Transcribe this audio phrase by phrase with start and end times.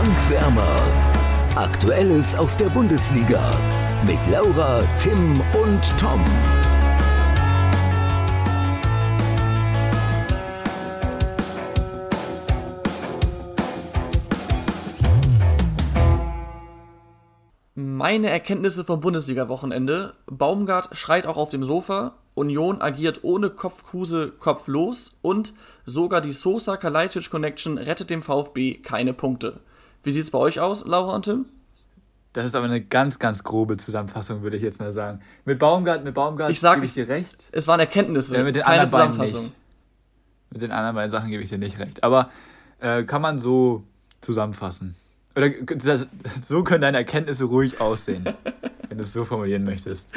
[0.00, 0.82] Frank Wärmer.
[1.56, 3.38] Aktuelles aus der Bundesliga
[4.06, 6.24] mit Laura, Tim und Tom.
[17.74, 20.14] Meine Erkenntnisse vom Bundesliga-Wochenende.
[20.24, 22.14] Baumgart schreit auch auf dem Sofa.
[22.34, 25.18] Union agiert ohne Kopfkruse kopflos.
[25.20, 25.52] Und
[25.84, 29.60] sogar die Sosa-Kalajdzic-Connection rettet dem VfB keine Punkte.
[30.02, 31.46] Wie sieht es bei euch aus, Laura und Tim?
[32.32, 35.20] Das ist aber eine ganz, ganz grobe Zusammenfassung, würde ich jetzt mal sagen.
[35.44, 37.48] Mit Baumgart, mit Baumgart ich sag, gebe ich dir recht.
[37.50, 39.42] Es waren Erkenntnisse, ja, mit den keine anderen Zusammenfassung.
[39.44, 39.54] Nicht.
[40.50, 42.04] Mit den anderen beiden Sachen gebe ich dir nicht recht.
[42.04, 42.30] Aber
[42.78, 43.84] äh, kann man so
[44.20, 44.94] zusammenfassen.
[45.36, 46.06] Oder das,
[46.40, 48.24] so können deine Erkenntnisse ruhig aussehen,
[48.88, 50.10] wenn du es so formulieren möchtest.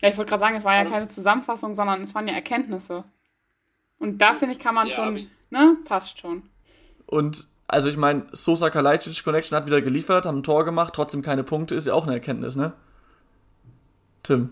[0.00, 3.04] Ja, ich wollte gerade sagen, es war ja keine Zusammenfassung, sondern es waren ja Erkenntnisse.
[3.98, 6.42] Und da finde ich, kann man Ja, schon, ne, passt schon.
[7.06, 11.22] Und also ich meine, Sosa Kalajdzic Connection hat wieder geliefert, haben ein Tor gemacht, trotzdem
[11.22, 12.74] keine Punkte, ist ja auch eine Erkenntnis, ne?
[14.22, 14.50] Tim.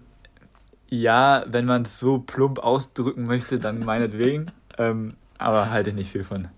[0.89, 4.51] Ja, wenn man es so plump ausdrücken möchte, dann meinetwegen.
[4.79, 6.49] ähm, aber halte ich nicht viel von.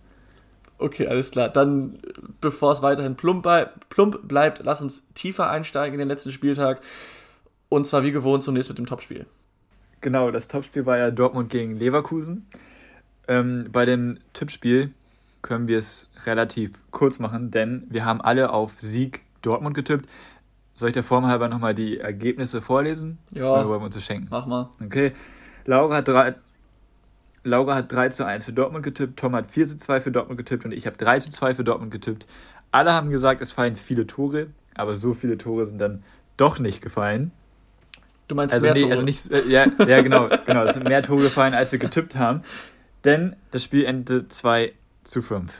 [0.78, 1.48] Okay, alles klar.
[1.48, 1.98] Dann,
[2.40, 6.80] bevor es weiterhin plump, bei, plump bleibt, lass uns tiefer einsteigen in den letzten Spieltag.
[7.68, 9.26] Und zwar wie gewohnt zunächst mit dem Topspiel.
[10.00, 12.46] Genau, das Topspiel war ja Dortmund gegen Leverkusen.
[13.28, 14.92] Ähm, bei dem Tippspiel
[15.42, 20.08] können wir es relativ kurz machen, denn wir haben alle auf Sieg Dortmund getippt.
[20.74, 23.18] Soll ich der Form halber nochmal die Ergebnisse vorlesen?
[23.30, 23.52] Ja.
[23.52, 24.28] Oder wollen wir uns das schenken?
[24.30, 24.70] Mach mal.
[24.82, 25.12] Okay.
[25.66, 26.34] Laura hat, drei,
[27.44, 30.38] Laura hat 3 zu 1 für Dortmund getippt, Tom hat 4 zu 2 für Dortmund
[30.38, 32.26] getippt und ich habe 3 zu 2 für Dortmund getippt.
[32.70, 36.02] Alle haben gesagt, es fallen viele Tore, aber so viele Tore sind dann
[36.36, 37.32] doch nicht gefallen.
[38.28, 38.92] Du meinst Also, mehr nee, Tore.
[38.92, 40.64] also nicht, äh, ja, ja, genau, genau.
[40.64, 42.42] Es sind mehr Tore gefallen, als wir getippt haben.
[43.04, 44.72] Denn das Spiel endete 2
[45.04, 45.52] zu 5.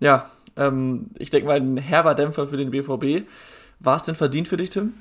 [0.00, 3.28] Ja, ähm, ich denke mal, ein herber Dämpfer für den BVB.
[3.80, 4.94] War es denn verdient für dich, Tim?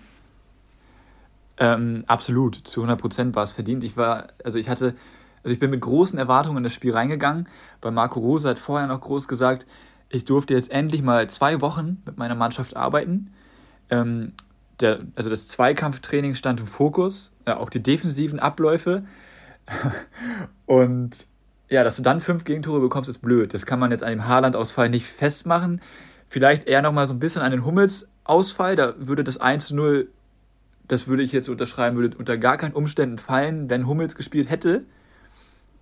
[1.57, 3.83] Ähm, absolut, zu 100 Prozent war es verdient.
[3.83, 4.95] Ich war, also ich hatte,
[5.43, 7.47] also ich bin mit großen Erwartungen in das Spiel reingegangen,
[7.81, 9.65] weil Marco Rose hat vorher noch groß gesagt,
[10.09, 13.33] ich durfte jetzt endlich mal zwei Wochen mit meiner Mannschaft arbeiten.
[13.89, 14.33] Ähm,
[14.81, 19.05] der, also das Zweikampftraining stand im Fokus, ja, auch die defensiven Abläufe.
[20.65, 21.27] Und
[21.69, 23.53] ja, dass du dann fünf Gegentore bekommst, ist blöd.
[23.53, 25.81] Das kann man jetzt an dem Haaland-Ausfall nicht festmachen.
[26.27, 28.75] Vielleicht eher nochmal so ein bisschen an den Hummels-Ausfall.
[28.75, 30.07] Da würde das 1 zu 0
[30.87, 34.83] das würde ich jetzt unterschreiben, würde unter gar keinen Umständen fallen, wenn Hummels gespielt hätte.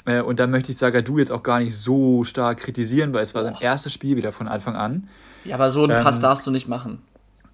[0.05, 3.35] Äh, und da möchte ich Sagadu jetzt auch gar nicht so stark kritisieren, weil es
[3.35, 5.09] war sein erstes Spiel wieder von Anfang an.
[5.43, 7.01] Ja, aber so einen Ähm, Pass darfst du nicht machen.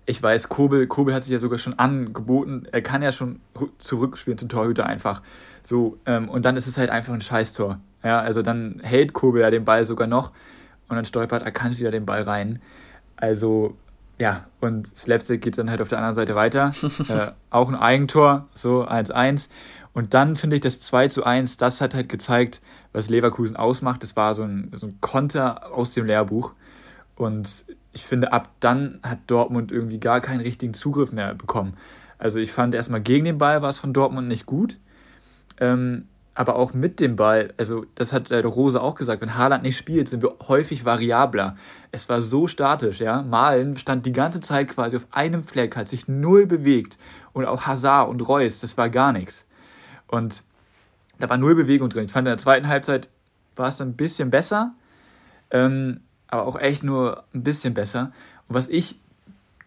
[0.06, 2.68] Ich weiß, Kobel, Kobel hat sich ja sogar schon angeboten.
[2.72, 5.23] Er kann ja schon rü- zurückspielen zum Torhüter einfach.
[5.63, 7.79] So, ähm, und dann ist es halt einfach ein Scheißtor.
[8.03, 10.31] Ja, also dann hält Kobel ja den Ball sogar noch
[10.87, 12.61] und dann stolpert Akanji ja den Ball rein.
[13.15, 13.75] Also,
[14.17, 16.73] ja, und Slapstick geht dann halt auf der anderen Seite weiter.
[17.09, 19.49] äh, auch ein Eigentor, so 1-1.
[19.93, 22.61] Und dann finde ich das 2 zu 1, das hat halt gezeigt,
[22.93, 24.03] was Leverkusen ausmacht.
[24.03, 26.53] Das war so ein, so ein Konter aus dem Lehrbuch.
[27.15, 31.75] Und ich finde, ab dann hat Dortmund irgendwie gar keinen richtigen Zugriff mehr bekommen.
[32.17, 34.77] Also ich fand erstmal gegen den Ball war es von Dortmund nicht gut.
[35.59, 39.63] Ähm, aber auch mit dem Ball, also das hat äh, Rose auch gesagt, wenn Haaland
[39.63, 41.57] nicht spielt, sind wir häufig variabler.
[41.91, 43.22] Es war so statisch, ja.
[43.22, 46.97] Malen stand die ganze Zeit quasi auf einem Fleck, hat sich null bewegt.
[47.34, 49.45] Und auch Hazard und Reus, das war gar nichts.
[50.07, 50.44] Und
[51.19, 52.06] da war null Bewegung drin.
[52.06, 53.09] Ich fand in der zweiten Halbzeit
[53.56, 54.73] war es ein bisschen besser,
[55.51, 58.13] ähm, aber auch echt nur ein bisschen besser.
[58.47, 59.00] Und was ich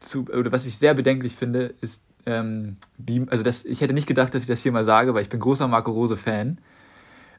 [0.00, 2.76] zu, oder was ich sehr bedenklich finde, ist, ähm,
[3.28, 5.40] also das, ich hätte nicht gedacht, dass ich das hier mal sage, weil ich bin
[5.40, 6.58] großer Marco Rose-Fan.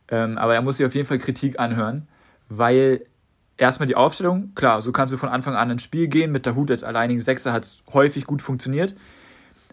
[0.09, 2.07] Ähm, aber er muss sich auf jeden Fall Kritik anhören,
[2.49, 3.05] weil
[3.57, 6.31] erstmal die Aufstellung, klar, so kannst du von Anfang an ins Spiel gehen.
[6.31, 8.95] Mit der Hut als alleinigen Sechser hat es häufig gut funktioniert.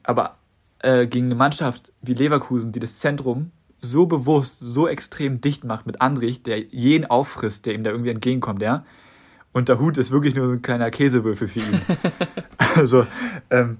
[0.02, 0.36] Aber
[0.80, 3.50] äh, gegen eine Mannschaft wie Leverkusen, die das Zentrum
[3.80, 8.10] so bewusst, so extrem dicht macht mit Andrich, der jeden auffrisst, der ihm da irgendwie
[8.10, 8.84] entgegenkommt, ja.
[9.52, 11.80] Und der Hut ist wirklich nur so ein kleiner Käsewürfel für ihn.
[12.76, 13.06] also,
[13.50, 13.78] ähm,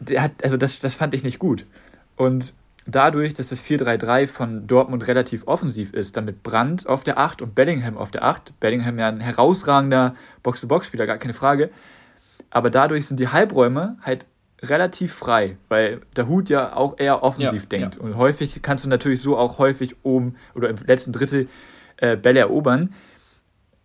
[0.00, 1.66] der hat, also das, das fand ich nicht gut.
[2.16, 2.52] Und
[2.86, 7.42] dadurch, dass das 4-3-3 von Dortmund relativ offensiv ist, dann mit Brandt auf der 8
[7.42, 11.70] und Bellingham auf der 8, Bellingham ja ein herausragender Box-to-Box-Spieler, gar keine Frage,
[12.50, 14.26] aber dadurch sind die Halbräume halt
[14.62, 17.94] relativ frei, weil der Hut ja auch eher offensiv Ja, denkt.
[17.96, 18.00] ja.
[18.00, 21.46] Und häufig kannst du natürlich so auch häufig oben oder im letzten Drittel
[21.98, 22.92] äh, Bälle erobern.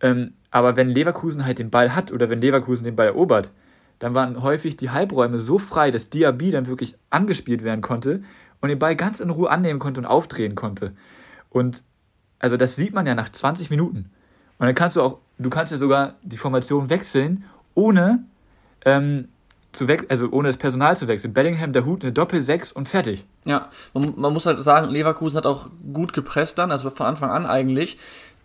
[0.00, 3.52] Ähm, aber wenn Leverkusen halt den Ball hat oder wenn Leverkusen den Ball erobert,
[3.98, 8.22] dann waren häufig die Halbräume so frei, dass Diaby dann wirklich angespielt werden konnte
[8.60, 10.92] und den Ball ganz in Ruhe annehmen konnte und aufdrehen konnte.
[11.50, 11.84] Und
[12.38, 14.10] also das sieht man ja nach 20 Minuten.
[14.58, 17.44] Und dann kannst du auch, du kannst ja sogar die Formation wechseln,
[17.74, 18.24] ohne
[18.84, 19.28] ähm,
[19.72, 21.32] zu wechseln, also ohne das Personal zu wechseln.
[21.32, 23.26] Bellingham, der Hut, eine Doppel-6 und fertig.
[23.44, 27.30] Ja, man, man, muss halt sagen, Leverkusen hat auch gut gepresst dann, also von Anfang
[27.30, 27.98] an eigentlich.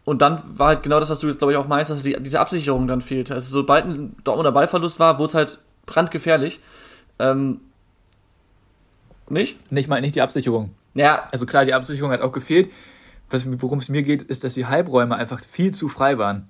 [0.09, 2.17] Und dann war halt genau das, was du jetzt, glaube ich, auch meinst, dass die,
[2.19, 3.33] diese Absicherung dann fehlte.
[3.33, 6.59] Also sobald ein Dortmunder Ballverlust war, wurde es halt brandgefährlich.
[7.19, 7.61] Ähm,
[9.29, 9.71] nicht?
[9.71, 10.71] Nicht mal nicht die Absicherung.
[10.95, 11.27] Ja.
[11.31, 12.71] Also klar, die Absicherung hat auch gefehlt.
[13.31, 16.47] Worum es mir geht, ist, dass die Halbräume einfach viel zu frei waren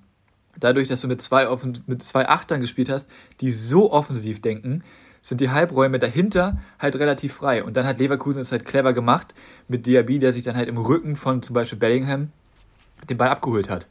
[0.59, 3.09] dadurch, dass du mit zwei, Offen mit zwei Achtern gespielt hast,
[3.41, 4.83] die so offensiv denken,
[5.21, 7.63] sind die Halbräume dahinter halt relativ frei.
[7.63, 9.33] Und dann hat Leverkusen es halt clever gemacht
[9.67, 12.31] mit Diaby, der sich dann halt im Rücken von zum Beispiel Bellingham
[13.07, 13.87] den Ball abgeholt hat.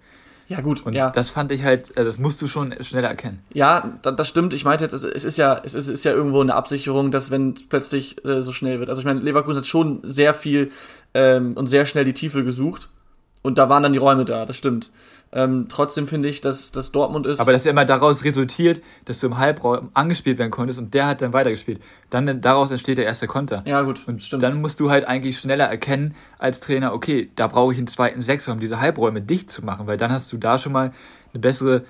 [0.48, 0.84] Ja, gut.
[0.86, 1.10] Und ja.
[1.10, 3.42] das fand ich halt, äh, das musst du schon schneller erkennen.
[3.52, 4.54] Ja, das stimmt.
[4.54, 7.52] Ich meinte jetzt, es ist ja, es ist, ist ja irgendwo eine Absicherung, dass wenn
[7.52, 8.88] es plötzlich äh, so schnell wird.
[8.88, 10.72] Also ich meine, Leverkusen hat schon sehr viel
[11.12, 12.88] ähm, und sehr schnell die Tiefe gesucht.
[13.42, 14.90] Und da waren dann die Räume da, das stimmt.
[15.30, 17.40] Ähm, trotzdem finde ich, dass, dass Dortmund ist.
[17.40, 21.06] Aber dass er immer daraus resultiert, dass du im Halbraum angespielt werden konntest und der
[21.06, 21.80] hat dann weitergespielt.
[22.08, 23.62] Dann daraus entsteht der erste Konter.
[23.66, 24.02] Ja, gut.
[24.06, 24.42] Und stimmt.
[24.42, 28.22] dann musst du halt eigentlich schneller erkennen als Trainer, okay, da brauche ich einen zweiten
[28.22, 30.92] Sechser, um diese Halbräume dicht zu machen, weil dann hast du da schon mal
[31.32, 31.84] eine bessere.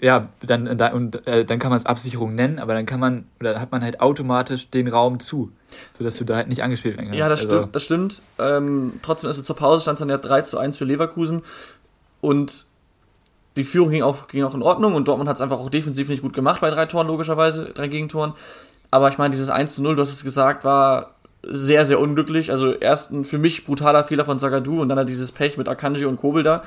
[0.00, 3.58] Ja, dann, und, äh, dann kann man es Absicherung nennen, aber dann kann man, oder
[3.58, 5.50] hat man halt automatisch den Raum zu,
[5.92, 7.18] sodass du da halt nicht angespielt werden kannst.
[7.18, 8.22] Ja, das also, stimmt, das stimmt.
[8.38, 11.42] Ähm, trotzdem, also zur Pause stand es dann ja 3 zu 1 für Leverkusen.
[12.24, 12.64] Und
[13.58, 16.08] die Führung ging auch, ging auch in Ordnung und Dortmund hat es einfach auch defensiv
[16.08, 18.32] nicht gut gemacht bei drei Toren, logischerweise, drei Gegentoren.
[18.90, 22.50] Aber ich meine, dieses 1 zu 0, du hast es gesagt, war sehr, sehr unglücklich.
[22.50, 25.68] Also erst ein für mich brutaler Fehler von Zagadou und dann hat dieses Pech mit
[25.68, 26.62] Akanji und Kobel da.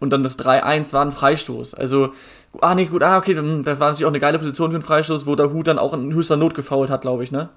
[0.00, 1.74] Und dann das 3-1 war ein Freistoß.
[1.74, 2.14] Also,
[2.62, 3.44] ah nee, gut, ah, okay, das
[3.78, 6.14] war natürlich auch eine geile Position für einen Freistoß, wo der Hut dann auch in
[6.14, 7.50] höchster Not gefault hat, glaube ich, ne?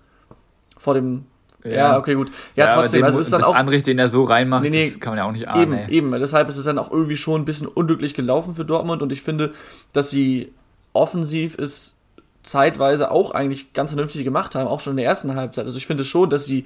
[0.78, 1.26] Vor dem
[1.75, 2.31] ja, okay, gut.
[2.56, 3.56] Ja, ja trotzdem, also ist dann das auch.
[3.56, 5.74] Anrich, den er so reinmacht, nee, nee, das kann man ja auch nicht ahnen.
[5.88, 6.19] Eben, eben.
[6.19, 9.22] Deshalb ist es dann auch irgendwie schon ein bisschen unglücklich gelaufen für Dortmund und ich
[9.22, 9.54] finde,
[9.94, 10.54] dass sie
[10.94, 11.98] offensiv es
[12.44, 15.66] zeitweise auch eigentlich ganz vernünftig gemacht haben, auch schon in der ersten Halbzeit.
[15.66, 16.66] Also ich finde schon, dass sie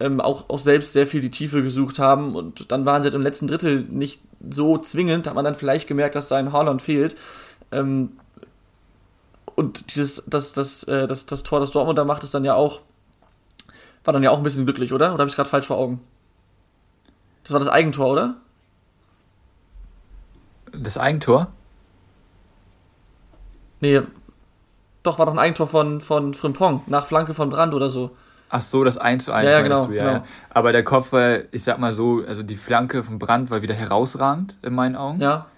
[0.00, 3.14] ähm, auch, auch selbst sehr viel die Tiefe gesucht haben und dann waren sie halt
[3.14, 4.20] im letzten Drittel nicht
[4.50, 7.16] so zwingend, hat man dann vielleicht gemerkt, dass da ein Haaland fehlt.
[7.72, 8.12] Ähm,
[9.54, 12.54] und dieses, das, das, äh, das, das Tor, das Dortmund da macht, ist dann ja
[12.54, 12.80] auch
[14.08, 15.12] war dann ja auch ein bisschen glücklich, oder?
[15.12, 16.00] Oder habe ich gerade falsch vor Augen?
[17.44, 18.36] Das war das Eigentor, oder?
[20.72, 21.48] Das Eigentor?
[23.80, 24.00] Nee,
[25.02, 28.16] doch, war doch ein Eigentor von, von Frimpong, nach Flanke von Brand oder so.
[28.48, 30.16] Ach so, das 1 zu 1 ja, ja, genau, du, ja, genau.
[30.16, 30.24] ja.
[30.48, 33.74] Aber der Kopf war, ich sag mal so, also die Flanke von Brand war wieder
[33.74, 35.20] herausragend in meinen Augen.
[35.20, 35.48] Ja.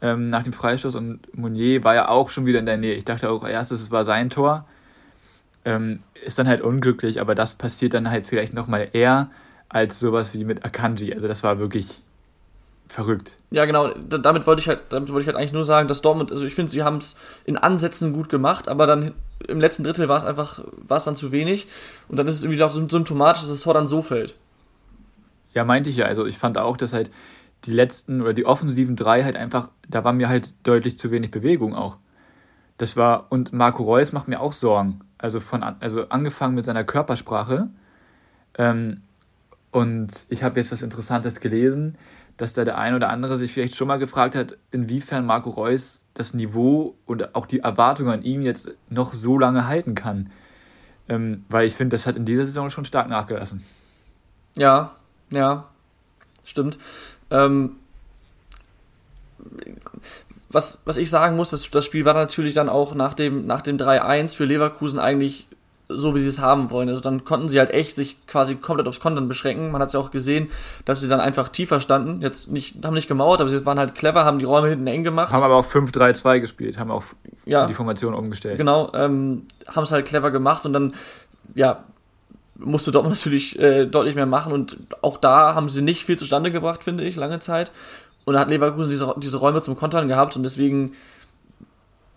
[0.00, 2.94] Ähm, nach dem Freistoß und Mounier war ja auch schon wieder in der Nähe.
[2.94, 4.66] Ich dachte auch erstes, es war sein Tor.
[5.64, 9.30] Ähm, ist dann halt unglücklich, aber das passiert dann halt vielleicht nochmal eher
[9.68, 11.12] als sowas wie mit Akanji.
[11.14, 12.02] Also das war wirklich
[12.88, 13.38] verrückt.
[13.50, 13.88] Ja, genau.
[13.88, 16.54] damit wollte ich halt, damit wollte ich halt eigentlich nur sagen, dass Dortmund, also ich
[16.54, 19.14] finde, sie haben es in Ansätzen gut gemacht, aber dann
[19.48, 21.68] im letzten Drittel war es einfach, war es dann zu wenig
[22.08, 24.34] und dann ist es irgendwie auch symptomatisch, dass das Tor dann so fällt.
[25.54, 26.06] Ja, meinte ich ja.
[26.06, 27.10] Also ich fand auch, dass halt
[27.64, 31.30] die letzten oder die offensiven drei halt einfach, da war mir halt deutlich zu wenig
[31.30, 31.98] Bewegung auch.
[32.76, 35.00] Das war, und Marco Reus macht mir auch Sorgen.
[35.22, 37.68] Also, von, also angefangen mit seiner Körpersprache.
[38.58, 39.02] Ähm,
[39.70, 41.96] und ich habe jetzt was Interessantes gelesen,
[42.36, 46.04] dass da der ein oder andere sich vielleicht schon mal gefragt hat, inwiefern Marco Reus
[46.14, 50.30] das Niveau und auch die Erwartungen an ihn jetzt noch so lange halten kann.
[51.08, 53.62] Ähm, weil ich finde, das hat in dieser Saison schon stark nachgelassen.
[54.56, 54.94] Ja,
[55.30, 55.68] ja,
[56.44, 56.78] stimmt.
[57.30, 57.76] Ähm,
[60.52, 63.62] was, was ich sagen muss, das, das Spiel war natürlich dann auch nach dem, nach
[63.62, 65.46] dem 3-1 für Leverkusen eigentlich
[65.88, 66.88] so, wie sie es haben wollen.
[66.88, 69.70] Also dann konnten sie halt echt sich quasi komplett aufs Kontern beschränken.
[69.70, 70.50] Man hat es ja auch gesehen,
[70.84, 72.22] dass sie dann einfach tiefer standen.
[72.22, 75.04] Jetzt nicht, haben nicht gemauert, aber sie waren halt clever, haben die Räume hinten eng
[75.04, 75.32] gemacht.
[75.32, 77.04] Haben aber auch 5-3-2 gespielt, haben auch
[77.44, 78.58] ja, die Formation umgestellt.
[78.58, 80.94] Genau, ähm, haben es halt clever gemacht und dann,
[81.54, 81.84] ja,
[82.56, 86.50] musste Dortmund natürlich äh, deutlich mehr machen und auch da haben sie nicht viel zustande
[86.52, 87.72] gebracht, finde ich, lange Zeit.
[88.24, 90.92] Und hat Leverkusen diese, diese Räume zum Kontern gehabt und deswegen,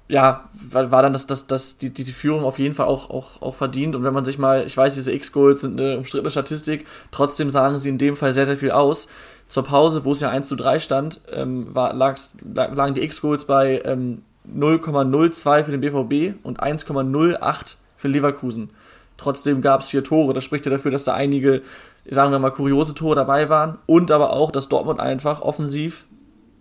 [0.08, 3.42] ja, war, war dann das, das, das, die, die Führung auf jeden Fall auch, auch,
[3.42, 3.96] auch verdient.
[3.96, 7.80] Und wenn man sich mal, ich weiß, diese X-Goals sind eine umstrittene Statistik, trotzdem sagen
[7.80, 9.08] sie in dem Fall sehr, sehr viel aus.
[9.48, 13.82] Zur Pause, wo es ja 1 zu 3 stand, ähm, war, lagen die X-Goals bei
[13.86, 14.22] ähm,
[14.54, 18.70] 0,02 für den BVB und 1,08 für Leverkusen.
[19.18, 20.34] Trotzdem gab es vier Tore.
[20.34, 21.62] Das spricht ja dafür, dass da einige
[22.10, 26.06] sagen wir mal, kuriose Tore dabei waren und aber auch, dass Dortmund einfach offensiv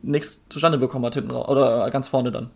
[0.02, 2.50] nichts zustande bekommen hat hinten oder ganz vorne dann.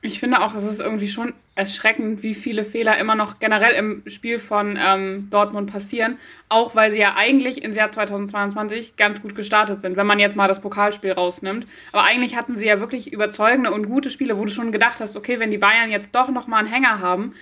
[0.00, 4.04] Ich finde auch, es ist irgendwie schon erschreckend, wie viele Fehler immer noch generell im
[4.06, 6.18] Spiel von ähm, Dortmund passieren.
[6.48, 10.36] Auch weil sie ja eigentlich ins Jahr 2022 ganz gut gestartet sind, wenn man jetzt
[10.36, 11.66] mal das Pokalspiel rausnimmt.
[11.90, 15.16] Aber eigentlich hatten sie ja wirklich überzeugende und gute Spiele, wo du schon gedacht hast,
[15.16, 17.34] okay, wenn die Bayern jetzt doch nochmal einen Hänger haben,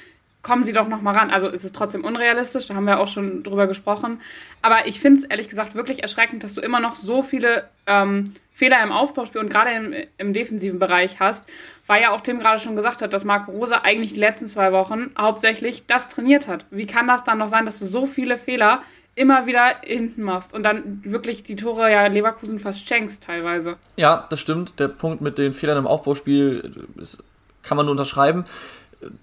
[0.47, 1.31] kommen sie doch noch mal ran.
[1.31, 4.21] Also es ist trotzdem unrealistisch, da haben wir auch schon drüber gesprochen.
[4.62, 8.33] Aber ich finde es ehrlich gesagt wirklich erschreckend, dass du immer noch so viele ähm,
[8.53, 11.49] Fehler im Aufbauspiel und gerade im, im, defensiven Bereich hast,
[11.88, 14.71] weil ja auch Tim gerade schon gesagt hat, dass Marco Rose eigentlich die letzten zwei
[14.71, 16.65] Wochen hauptsächlich das trainiert hat.
[16.71, 18.83] Wie kann das dann noch sein, dass du so viele Fehler
[19.17, 23.79] immer wieder hinten machst und dann wirklich die Tore ja Leverkusen fast schenkst teilweise?
[23.97, 24.79] Ja, das stimmt.
[24.79, 27.25] Der Punkt mit den Fehlern im Aufbauspiel ist,
[27.65, 28.45] kann man nur unterschreiben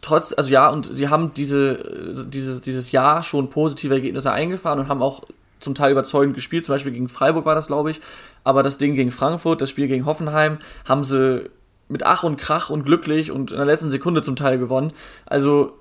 [0.02, 4.88] trotz, also ja, und sie haben diese, dieses, dieses Jahr schon positive Ergebnisse eingefahren und
[4.88, 5.24] haben auch
[5.60, 8.02] zum Teil überzeugend gespielt, zum Beispiel gegen Freiburg war das, glaube ich,
[8.44, 11.50] aber das Ding gegen Frankfurt, das Spiel gegen Hoffenheim, haben sie
[11.88, 14.92] mit Ach und Krach und glücklich und in der letzten Sekunde zum Teil gewonnen.
[15.26, 15.74] Also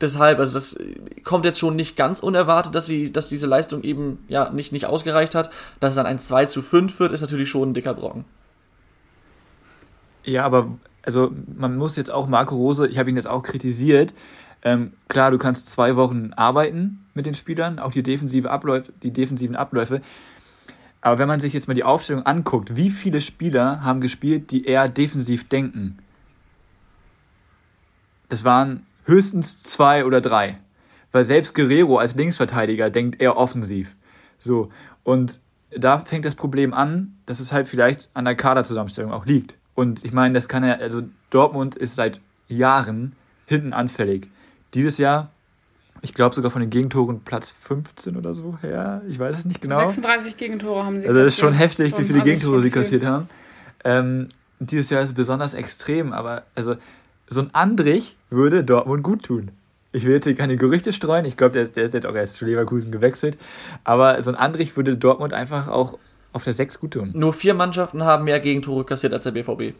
[0.00, 0.78] deshalb, also das
[1.24, 4.86] kommt jetzt schon nicht ganz unerwartet, dass sie, dass diese Leistung eben ja nicht, nicht
[4.86, 5.50] ausgereicht hat.
[5.80, 8.24] Dass es dann ein 2 zu 5 wird, ist natürlich schon ein dicker Brocken.
[10.24, 10.68] Ja, aber
[11.02, 14.14] also man muss jetzt auch Marco Rose, ich habe ihn jetzt auch kritisiert.
[14.64, 19.12] Ähm, klar, du kannst zwei Wochen arbeiten mit den Spielern, auch die, defensive Abläufe, die
[19.12, 20.00] defensiven Abläufe.
[21.00, 24.64] Aber wenn man sich jetzt mal die Aufstellung anguckt, wie viele Spieler haben gespielt, die
[24.64, 25.98] eher defensiv denken?
[28.28, 30.58] Das waren höchstens zwei oder drei.
[31.10, 33.96] Weil selbst Guerrero als Linksverteidiger denkt eher offensiv.
[34.38, 34.70] So.
[35.02, 35.40] Und
[35.76, 39.58] da fängt das Problem an, dass es halt vielleicht an der Kaderzusammenstellung auch liegt.
[39.74, 43.12] Und ich meine, das kann ja, also Dortmund ist seit Jahren
[43.46, 44.28] hinten anfällig.
[44.74, 45.30] Dieses Jahr,
[46.02, 49.02] ich glaube sogar von den Gegentoren Platz 15 oder so her.
[49.08, 49.78] Ich weiß es nicht genau.
[49.78, 53.28] 36 Gegentore haben sie Also das ist schon heftig, wie viele Gegentore sie kassiert haben.
[53.84, 56.76] Ähm, dieses Jahr ist es besonders extrem, aber also
[57.28, 59.50] so ein Andrich würde Dortmund gut tun.
[59.92, 61.24] Ich will jetzt hier keine Gerüchte streuen.
[61.24, 63.36] Ich glaube, der, der, ist jetzt auch erst zu Leverkusen gewechselt.
[63.84, 65.98] Aber so ein Andrich würde Dortmund einfach auch
[66.32, 67.10] auf der 6 gut tun.
[67.12, 69.74] Nur vier Mannschaften haben mehr Gegentore kassiert als der BVB.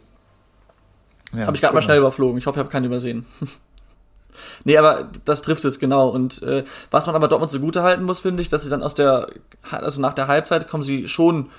[1.33, 2.37] Ja, habe ich gerade mal schnell überflogen.
[2.37, 3.25] Ich hoffe, ich habe keinen übersehen.
[4.63, 6.09] nee, aber das trifft es genau.
[6.09, 8.93] Und äh, was man aber Dortmund zugute halten muss, finde ich, dass sie dann aus
[8.93, 9.27] der,
[9.71, 11.49] also nach der Halbzeit kommen sie schon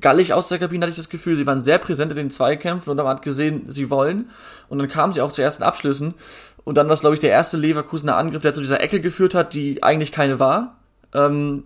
[0.00, 1.36] gallig aus der Kabine, hatte ich das Gefühl.
[1.36, 4.30] Sie waren sehr präsent in den Zweikämpfen und man hat gesehen, sie wollen.
[4.68, 6.14] Und dann kamen sie auch zu ersten Abschlüssen.
[6.64, 9.34] Und dann war es, glaube ich, der erste Leverkusener Angriff, der zu dieser Ecke geführt
[9.34, 10.76] hat, die eigentlich keine war.
[11.14, 11.64] Ähm,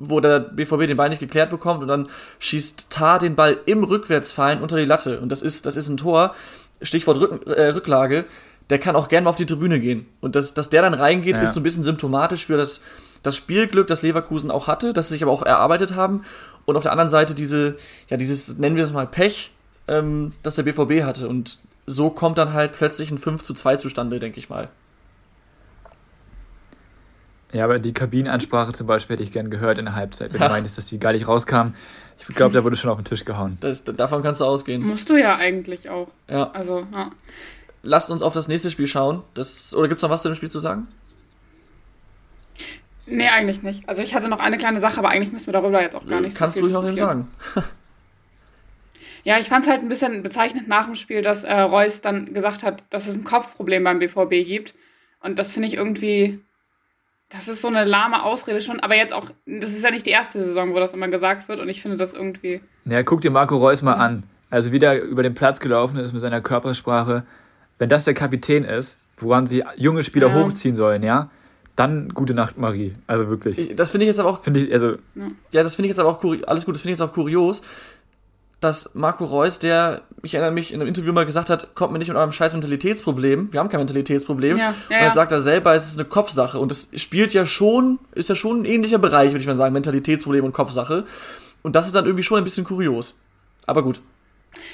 [0.00, 3.84] wo der BVB den Ball nicht geklärt bekommt und dann schießt Tar den Ball im
[3.84, 5.20] Rückwärtsfallen unter die Latte.
[5.20, 6.34] Und das ist, das ist ein Tor,
[6.82, 8.24] Stichwort Rück, äh, Rücklage,
[8.70, 10.06] der kann auch gerne mal auf die Tribüne gehen.
[10.20, 11.42] Und dass, dass der dann reingeht, ja.
[11.42, 12.80] ist so ein bisschen symptomatisch für das,
[13.22, 16.24] das Spielglück, das Leverkusen auch hatte, das sie sich aber auch erarbeitet haben.
[16.64, 17.76] Und auf der anderen Seite diese,
[18.08, 19.52] ja, dieses, nennen wir es mal Pech,
[19.88, 21.28] ähm, das der BVB hatte.
[21.28, 24.68] Und so kommt dann halt plötzlich ein 5 zu 2 zustande, denke ich mal.
[27.52, 30.48] Ja, aber die Kabinenansprache zum Beispiel hätte ich gern gehört in der Halbzeit, wenn du
[30.50, 31.74] meintest, dass die gar nicht rauskam.
[32.18, 33.56] Ich glaube, da wurde schon auf den Tisch gehauen.
[33.60, 34.82] Das, davon kannst du ausgehen.
[34.82, 36.08] Musst du ja eigentlich auch.
[36.28, 36.50] Ja.
[36.52, 37.10] Also, ja.
[37.82, 39.22] Lasst uns auf das nächste Spiel schauen.
[39.34, 40.86] Das, oder gibt es noch was zu dem Spiel zu sagen?
[43.06, 43.88] Nee, eigentlich nicht.
[43.88, 46.20] Also ich hatte noch eine kleine Sache, aber eigentlich müssen wir darüber jetzt auch gar
[46.20, 47.28] nicht Kannst so viel du noch eben sagen?
[49.24, 52.32] ja, ich fand es halt ein bisschen bezeichnend nach dem Spiel, dass äh, Reus dann
[52.32, 54.74] gesagt hat, dass es ein Kopfproblem beim BVB gibt.
[55.20, 56.40] Und das finde ich irgendwie
[57.30, 60.10] das ist so eine lahme Ausrede schon, aber jetzt auch, das ist ja nicht die
[60.10, 62.60] erste Saison, wo das immer gesagt wird und ich finde das irgendwie.
[62.84, 64.22] Ja, guck dir Marco Reus mal also, an.
[64.50, 67.24] Also wie der über den Platz gelaufen ist mit seiner Körpersprache.
[67.78, 70.34] Wenn das der Kapitän ist, woran sie junge Spieler ja.
[70.34, 71.30] hochziehen sollen, ja,
[71.76, 72.94] dann gute Nacht, Marie.
[73.06, 73.58] Also wirklich.
[73.58, 74.42] Ich, das finde ich jetzt aber auch.
[74.42, 74.96] Finde ich, also.
[75.14, 77.14] Ja, ja das finde ich jetzt aber auch alles gut, das finde ich jetzt auch
[77.14, 77.62] kurios,
[78.60, 81.98] dass Marco Reus, der, ich erinnere mich, in einem Interview mal gesagt hat, kommt mir
[81.98, 83.52] nicht mit eurem scheiß Mentalitätsproblem.
[83.52, 84.58] Wir haben kein Mentalitätsproblem.
[84.58, 86.58] Ja, ja, und dann sagt er selber, es ist eine Kopfsache.
[86.58, 89.72] Und das spielt ja schon, ist ja schon ein ähnlicher Bereich, würde ich mal sagen,
[89.72, 91.04] Mentalitätsproblem und Kopfsache.
[91.62, 93.18] Und das ist dann irgendwie schon ein bisschen kurios.
[93.66, 94.00] Aber gut.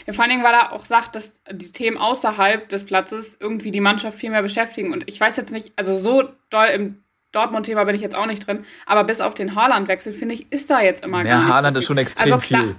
[0.06, 3.70] Ja, vor allen Dingen, weil er auch sagt, dass die Themen außerhalb des Platzes irgendwie
[3.70, 4.92] die Mannschaft viel mehr beschäftigen.
[4.92, 7.02] Und ich weiß jetzt nicht, also so doll im
[7.32, 10.70] Dortmund-Thema bin ich jetzt auch nicht drin, aber bis auf den Haaland-Wechsel, finde ich, ist
[10.70, 12.76] da jetzt immer ja, gar nicht Haaland so ist schon extrem also, klar, viel.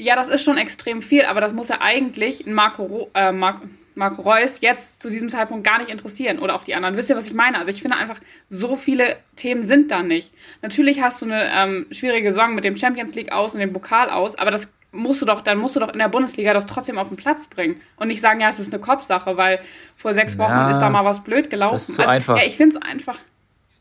[0.00, 3.62] Ja, das ist schon extrem viel, aber das muss ja eigentlich Marco, äh, Marco,
[3.94, 6.96] Marco Reus jetzt zu diesem Zeitpunkt gar nicht interessieren oder auch die anderen.
[6.96, 7.58] Wisst ihr, was ich meine?
[7.58, 10.32] Also ich finde einfach, so viele Themen sind da nicht.
[10.62, 14.10] Natürlich hast du eine ähm, schwierige Saison mit dem Champions League aus und dem Pokal
[14.10, 16.98] aus, aber das musst du doch, dann musst du doch in der Bundesliga das trotzdem
[16.98, 19.60] auf den Platz bringen und nicht sagen, ja, es ist eine Kopfsache, weil
[19.96, 21.74] vor sechs Wochen ja, ist da mal was blöd gelaufen.
[21.74, 22.36] Das ist so also, einfach.
[22.38, 23.18] Ja, ich finde es einfach,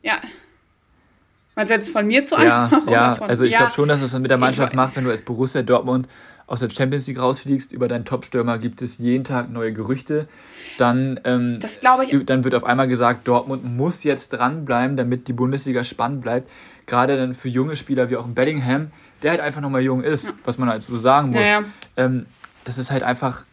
[0.03, 0.19] ja,
[1.59, 2.83] Meinst du jetzt von mir zu Ja, einfach?
[2.83, 4.95] oder ja, von, also ich ja, glaube schon, dass es das mit der Mannschaft macht,
[4.95, 6.07] wenn du als Borussia Dortmund
[6.47, 10.29] aus der Champions League rausfliegst, über deinen Top-Stürmer gibt es jeden Tag neue Gerüchte.
[10.77, 12.25] Dann, ähm, Das ich.
[12.25, 16.49] dann wird auf einmal gesagt, Dortmund muss jetzt dranbleiben, damit die Bundesliga spannend bleibt.
[16.85, 20.33] Gerade dann für junge Spieler wie auch ein Bellingham, der halt einfach nochmal jung ist,
[20.45, 21.45] was man halt so sagen muss.
[21.45, 21.63] Ja, ja.
[21.97, 22.25] Ähm,
[22.63, 23.43] das ist halt einfach,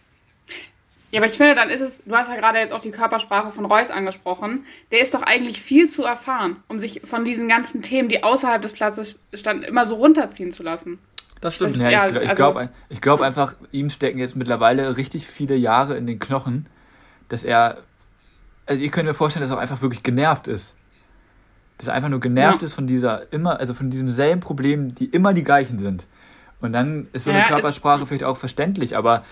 [1.17, 3.51] Ja, aber ich finde, dann ist es, du hast ja gerade jetzt auch die Körpersprache
[3.51, 7.81] von Reus angesprochen, der ist doch eigentlich viel zu erfahren, um sich von diesen ganzen
[7.83, 10.99] Themen, die außerhalb des Platzes standen, immer so runterziehen zu lassen.
[11.41, 11.73] Das stimmt.
[11.73, 14.97] Das- Ja, Ja, ich, gl- ich also- glaube ich glaub einfach, ihm stecken jetzt mittlerweile
[14.97, 16.67] richtig viele Jahre in den Knochen,
[17.29, 17.79] dass er.
[18.67, 20.75] Also ich könnte mir vorstellen, dass er auch einfach wirklich genervt ist.
[21.79, 22.65] Dass er einfach nur genervt Ja.
[22.67, 26.07] ist von dieser immer, also von diesen selben Problemen, die immer die gleichen sind.
[26.61, 29.25] Und dann ist so eine Körpersprache vielleicht auch verständlich, aber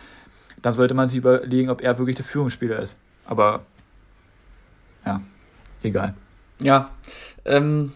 [0.64, 2.96] dann sollte man sich überlegen, ob er wirklich der Führungsspieler ist.
[3.26, 3.60] Aber
[5.04, 5.20] ja,
[5.82, 6.14] egal.
[6.62, 6.90] Ja,
[7.44, 7.92] ähm,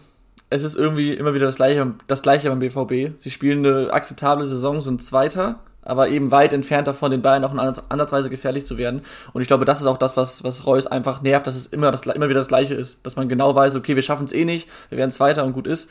[0.51, 3.19] es ist irgendwie immer wieder das gleiche, das gleiche beim BVB.
[3.19, 7.53] Sie spielen eine akzeptable Saison, sind Zweiter, aber eben weit entfernt davon, den Bayern auch
[7.53, 9.01] in ansatzweise gefährlich zu werden.
[9.33, 11.89] Und ich glaube, das ist auch das, was, was Reus einfach nervt, dass es immer,
[11.89, 13.03] das, immer wieder das Gleiche ist.
[13.03, 15.65] Dass man genau weiß, okay, wir schaffen es eh nicht, wir werden Zweiter und gut
[15.65, 15.89] ist.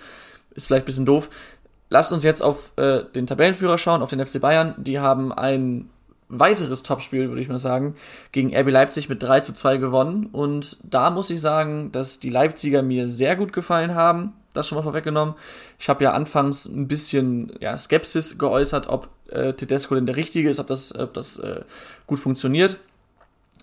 [0.54, 1.28] Ist vielleicht ein bisschen doof.
[1.90, 4.74] Lasst uns jetzt auf äh, den Tabellenführer schauen, auf den FC Bayern.
[4.76, 5.90] Die haben ein
[6.28, 7.94] weiteres Topspiel, würde ich mal sagen,
[8.32, 10.26] gegen RB Leipzig mit 3 zu 2 gewonnen.
[10.26, 14.34] Und da muss ich sagen, dass die Leipziger mir sehr gut gefallen haben.
[14.54, 15.34] Das schon mal vorweggenommen.
[15.78, 20.48] Ich habe ja anfangs ein bisschen ja, Skepsis geäußert, ob äh, Tedesco denn der Richtige
[20.50, 21.62] ist, ob das, ob das äh,
[22.06, 22.78] gut funktioniert.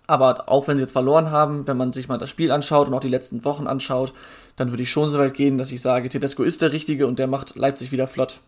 [0.08, 2.94] Aber auch wenn sie jetzt verloren haben, wenn man sich mal das Spiel anschaut und
[2.94, 4.14] auch die letzten Wochen anschaut,
[4.56, 7.18] dann würde ich schon so weit gehen, dass ich sage, Tedesco ist der Richtige und
[7.18, 8.40] der macht Leipzig wieder flott.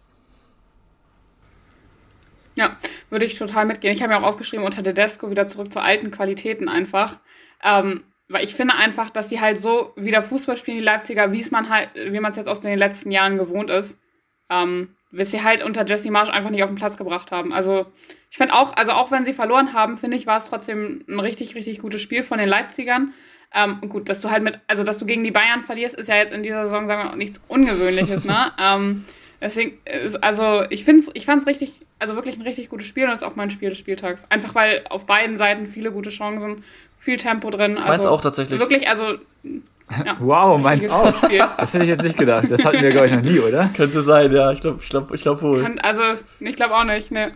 [2.58, 2.76] Ja,
[3.10, 3.94] würde ich total mitgehen.
[3.94, 7.20] Ich habe mir auch aufgeschrieben, unter Tedesco wieder zurück zu alten Qualitäten einfach.
[7.64, 11.40] Ähm, weil ich finde einfach, dass sie halt so wieder Fußball spielen, die Leipziger, wie
[11.40, 14.00] es man halt, wie man es jetzt aus den letzten Jahren gewohnt ist.
[14.50, 17.54] Ähm, bis sie halt unter Jesse Marsch einfach nicht auf den Platz gebracht haben.
[17.54, 17.86] Also
[18.30, 21.20] ich finde auch, also auch wenn sie verloren haben, finde ich, war es trotzdem ein
[21.20, 23.14] richtig, richtig gutes Spiel von den Leipzigern.
[23.54, 26.16] Ähm, gut, dass du halt mit, also dass du gegen die Bayern verlierst, ist ja
[26.16, 28.52] jetzt in dieser Saison, sagen wir mal, nichts Ungewöhnliches, ne?
[28.60, 29.06] ähm,
[29.42, 32.88] deswegen, ist, also ich finde es, ich fand es richtig, also wirklich ein richtig gutes
[32.88, 34.30] Spiel und das ist auch mein Spiel des Spieltags.
[34.30, 36.64] Einfach weil auf beiden Seiten viele gute Chancen,
[36.98, 37.78] viel Tempo drin.
[37.78, 38.60] Also Meins auch tatsächlich.
[38.60, 41.16] Wirklich, also ja, Wow, meins auch.
[41.16, 41.44] Spiel.
[41.58, 42.50] Das hätte ich jetzt nicht gedacht.
[42.50, 43.70] Das hatten wir, glaube ich, noch nie, oder?
[43.76, 44.52] Könnte sein, ja.
[44.52, 45.62] Ich glaube ich glaub, ich glaub wohl.
[45.62, 46.02] Kann, also
[46.40, 47.32] ich glaube auch nicht, ne.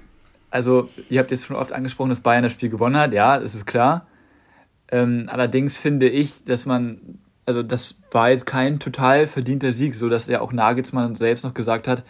[0.50, 3.14] Also, ihr habt jetzt schon oft angesprochen, dass Bayern das Spiel gewonnen hat.
[3.14, 4.06] Ja, das ist klar.
[4.92, 10.10] Ähm, allerdings finde ich, dass man, also das war jetzt kein total verdienter Sieg, so
[10.10, 12.04] dass ja auch Nagelsmann selbst noch gesagt hat,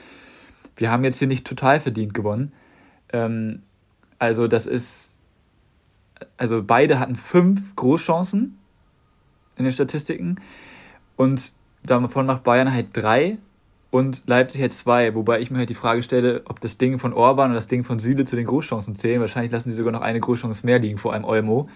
[0.75, 2.51] wir haben jetzt hier nicht total verdient gewonnen.
[3.13, 3.61] Ähm,
[4.19, 5.17] also das ist,
[6.37, 8.57] also beide hatten fünf Großchancen
[9.57, 10.35] in den Statistiken
[11.15, 13.37] und davon macht Bayern halt drei
[13.89, 17.13] und Leipzig halt zwei, wobei ich mir halt die Frage stelle, ob das Ding von
[17.13, 19.19] Orban und das Ding von Süle zu den Großchancen zählen.
[19.19, 21.69] Wahrscheinlich lassen die sogar noch eine Großchance mehr liegen, vor allem Olmo.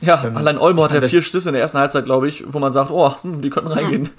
[0.00, 2.58] Ja, Ähm, allein Olmo hat ja vier Schlüsse in der ersten Halbzeit, glaube ich, wo
[2.58, 4.10] man sagt, oh, hm, die könnten reingehen.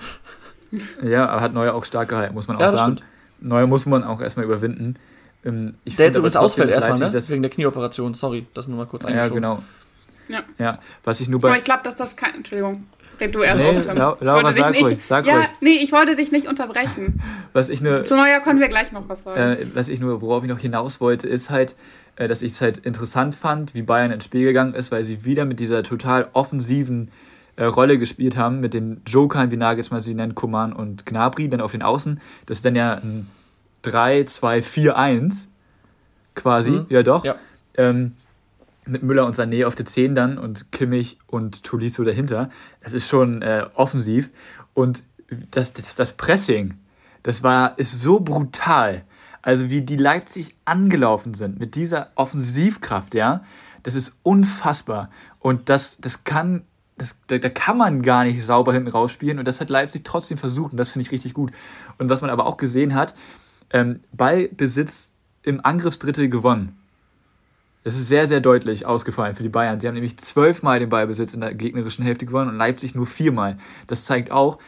[1.01, 2.97] Ja, aber hat Neuer auch stark gehalten, muss man auch Ja, sagen.
[2.97, 3.03] stimmt.
[3.39, 4.97] Neuer muss man auch erstmal überwinden.
[5.43, 7.11] Ähm, Ich Der jetzt aber übrigens ausfällt erstmal, ne?
[7.11, 9.35] Wegen der Knieoperation, sorry, das nur mal kurz ja, eingeschoben.
[9.35, 9.63] genau.
[10.27, 10.43] Ja.
[10.59, 11.57] Ja, was ich nur Aber bei.
[11.57, 12.35] ich glaube, dass das kein.
[12.35, 12.83] Entschuldigung.
[13.19, 13.85] Red du erst Nee, aus, Ich
[14.21, 15.47] Laura, dich sag nicht, ruhig, sag ja, ruhig.
[15.59, 17.19] nee, ich wollte dich nicht unterbrechen.
[17.53, 19.39] Was ich nur, Zu Neuer können wir gleich noch was sagen.
[19.61, 21.75] äh, was ich nur, worauf ich noch hinaus wollte, ist halt,
[22.27, 25.45] dass ich es halt interessant fand, wie Bayern ins Spiel gegangen ist, weil sie wieder
[25.45, 27.11] mit dieser total offensiven
[27.55, 31.61] äh, Rolle gespielt haben, mit den Jokern, wie Nagelsmann sie nennt, Koman und Gnabry, dann
[31.61, 32.19] auf den Außen.
[32.45, 33.27] Das ist dann ja ein
[33.83, 35.47] 3-2-4-1
[36.35, 36.85] quasi, Mhm.
[36.89, 37.23] ja doch.
[37.25, 37.35] Ja.
[37.75, 38.13] Ähm,
[38.85, 42.49] mit Müller und Sané auf der 10 dann und Kimmich und Tolisso dahinter.
[42.81, 44.31] Das ist schon äh, offensiv.
[44.73, 45.03] Und
[45.51, 46.73] das, das, das Pressing,
[47.23, 49.03] das war, ist so brutal.
[49.41, 53.43] Also wie die Leipzig angelaufen sind mit dieser Offensivkraft, ja,
[53.83, 55.09] das ist unfassbar.
[55.39, 56.63] Und das, das kann,
[56.97, 59.39] das, da, da kann man gar nicht sauber hinten rausspielen.
[59.39, 60.71] Und das hat Leipzig trotzdem versucht.
[60.71, 61.51] Und das finde ich richtig gut.
[61.97, 63.15] Und was man aber auch gesehen hat,
[63.71, 66.75] ähm, Ballbesitz im Angriffsdrittel gewonnen.
[67.83, 69.79] Das ist sehr, sehr deutlich ausgefallen für die Bayern.
[69.79, 73.57] Die haben nämlich zwölfmal den Ballbesitz in der gegnerischen Hälfte gewonnen und Leipzig nur viermal.
[73.87, 74.59] Das zeigt auch,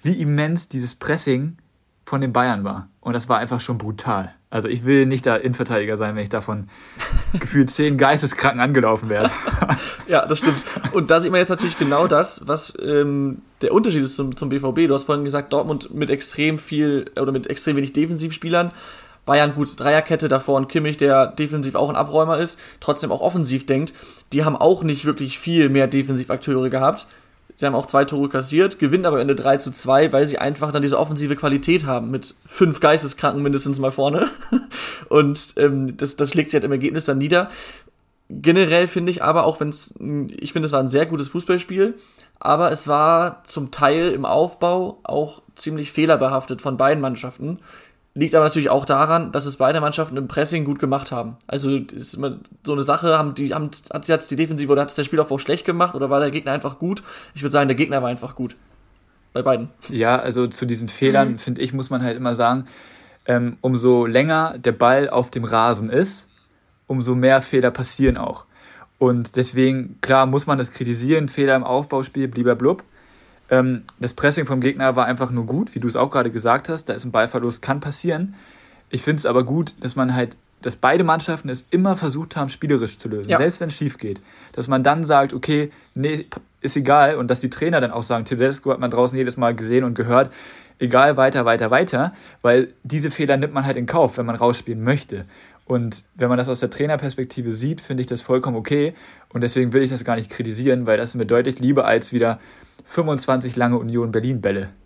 [0.00, 1.58] wie immens dieses Pressing
[2.04, 2.88] von den Bayern war.
[3.04, 4.34] Und das war einfach schon brutal.
[4.48, 6.68] Also ich will nicht da Innenverteidiger sein, wenn ich davon
[7.38, 9.30] gefühlt zehn Geisteskranken angelaufen werde.
[10.06, 10.56] Ja, das stimmt.
[10.92, 14.50] Und da sieht man jetzt natürlich genau das, was ähm, der Unterschied ist zum, zum
[14.50, 14.86] BVB.
[14.86, 18.70] Du hast vorhin gesagt, Dortmund mit extrem viel oder mit extrem wenig Defensivspielern.
[19.24, 23.64] Bayern gut, Dreierkette davor und Kimmich, der defensiv auch ein Abräumer ist, trotzdem auch offensiv
[23.64, 23.94] denkt.
[24.34, 27.06] Die haben auch nicht wirklich viel mehr Defensivakteure gehabt.
[27.56, 30.38] Sie haben auch zwei Tore kassiert, gewinnen aber am Ende 3 zu 2, weil sie
[30.38, 34.28] einfach dann diese offensive Qualität haben, mit fünf Geisteskranken mindestens mal vorne.
[35.08, 37.48] Und ähm, das, das schlägt sich halt im Ergebnis dann nieder.
[38.28, 39.94] Generell finde ich aber, auch wenn es,
[40.40, 41.94] ich finde, es war ein sehr gutes Fußballspiel,
[42.40, 47.60] aber es war zum Teil im Aufbau auch ziemlich fehlerbehaftet von beiden Mannschaften.
[48.16, 51.36] Liegt aber natürlich auch daran, dass es beide Mannschaften im Pressing gut gemacht haben.
[51.48, 54.90] Also ist immer so eine Sache, haben die, haben, hat jetzt die Defensive oder hat
[54.90, 57.02] es der Spielaufbau schlecht gemacht oder war der Gegner einfach gut?
[57.34, 58.54] Ich würde sagen, der Gegner war einfach gut.
[59.32, 59.68] Bei beiden.
[59.88, 61.38] Ja, also zu diesen Fehlern, mhm.
[61.38, 62.66] finde ich, muss man halt immer sagen,
[63.26, 66.28] ähm, umso länger der Ball auf dem Rasen ist,
[66.86, 68.44] umso mehr Fehler passieren auch.
[68.98, 72.84] Und deswegen, klar, muss man das kritisieren, Fehler im Aufbauspiel, blieber blub.
[73.50, 76.68] Ähm, das Pressing vom Gegner war einfach nur gut, wie du es auch gerade gesagt
[76.68, 76.88] hast.
[76.88, 78.34] Da ist ein Ballverlust, kann passieren.
[78.90, 82.48] Ich finde es aber gut, dass man halt, dass beide Mannschaften es immer versucht haben,
[82.48, 83.36] spielerisch zu lösen, ja.
[83.36, 84.20] selbst wenn es schief geht.
[84.52, 86.26] Dass man dann sagt, okay, nee,
[86.60, 87.16] ist egal.
[87.16, 89.94] Und dass die Trainer dann auch sagen, Tedesco hat man draußen jedes Mal gesehen und
[89.94, 90.32] gehört,
[90.78, 94.82] egal, weiter, weiter, weiter, weil diese Fehler nimmt man halt in Kauf, wenn man rausspielen
[94.82, 95.24] möchte.
[95.66, 98.94] Und wenn man das aus der Trainerperspektive sieht, finde ich das vollkommen okay.
[99.32, 102.12] Und deswegen will ich das gar nicht kritisieren, weil das ist mir deutlich lieber als
[102.12, 102.38] wieder
[102.84, 104.70] 25 lange Union Berlin-Bälle.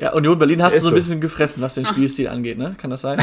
[0.00, 2.76] Ja, Union Berlin hast du so ein bisschen gefressen, was den Spielstil angeht, ne?
[2.78, 3.20] Kann das sein?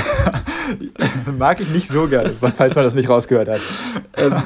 [1.39, 3.61] Mag ich nicht so gerne, falls man das nicht rausgehört hat.
[4.17, 4.43] ähm,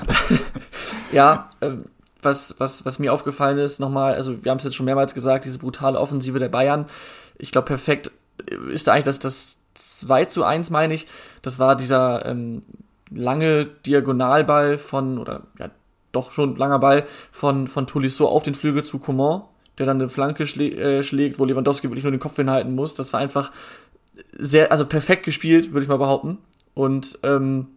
[1.11, 1.85] ja, ähm,
[2.21, 5.45] was, was, was mir aufgefallen ist, nochmal, also wir haben es jetzt schon mehrmals gesagt,
[5.45, 6.85] diese brutale Offensive der Bayern,
[7.39, 8.11] ich glaube, perfekt
[8.71, 11.07] ist da eigentlich das, das 2 zu 1, meine ich.
[11.41, 12.61] Das war dieser ähm,
[13.11, 15.69] lange Diagonalball von, oder ja,
[16.11, 19.43] doch schon langer Ball von, von Tolisso auf den Flügel zu Coman,
[19.77, 22.95] der dann eine Flanke schlä äh, schlägt, wo Lewandowski wirklich nur den Kopf hinhalten muss.
[22.95, 23.51] Das war einfach
[24.37, 26.39] sehr, also perfekt gespielt, würde ich mal behaupten.
[26.73, 27.67] Und ähm,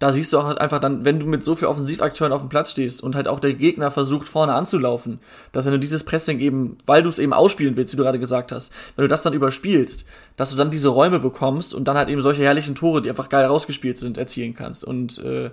[0.00, 2.48] da siehst du auch halt einfach dann, wenn du mit so vielen Offensivakteuren auf dem
[2.48, 5.20] Platz stehst und halt auch der Gegner versucht vorne anzulaufen,
[5.52, 8.18] dass wenn du dieses Pressing eben, weil du es eben ausspielen willst, wie du gerade
[8.18, 10.06] gesagt hast, wenn du das dann überspielst,
[10.38, 13.28] dass du dann diese Räume bekommst und dann halt eben solche herrlichen Tore, die einfach
[13.28, 14.84] geil rausgespielt sind, erzielen kannst.
[14.84, 15.50] Und äh,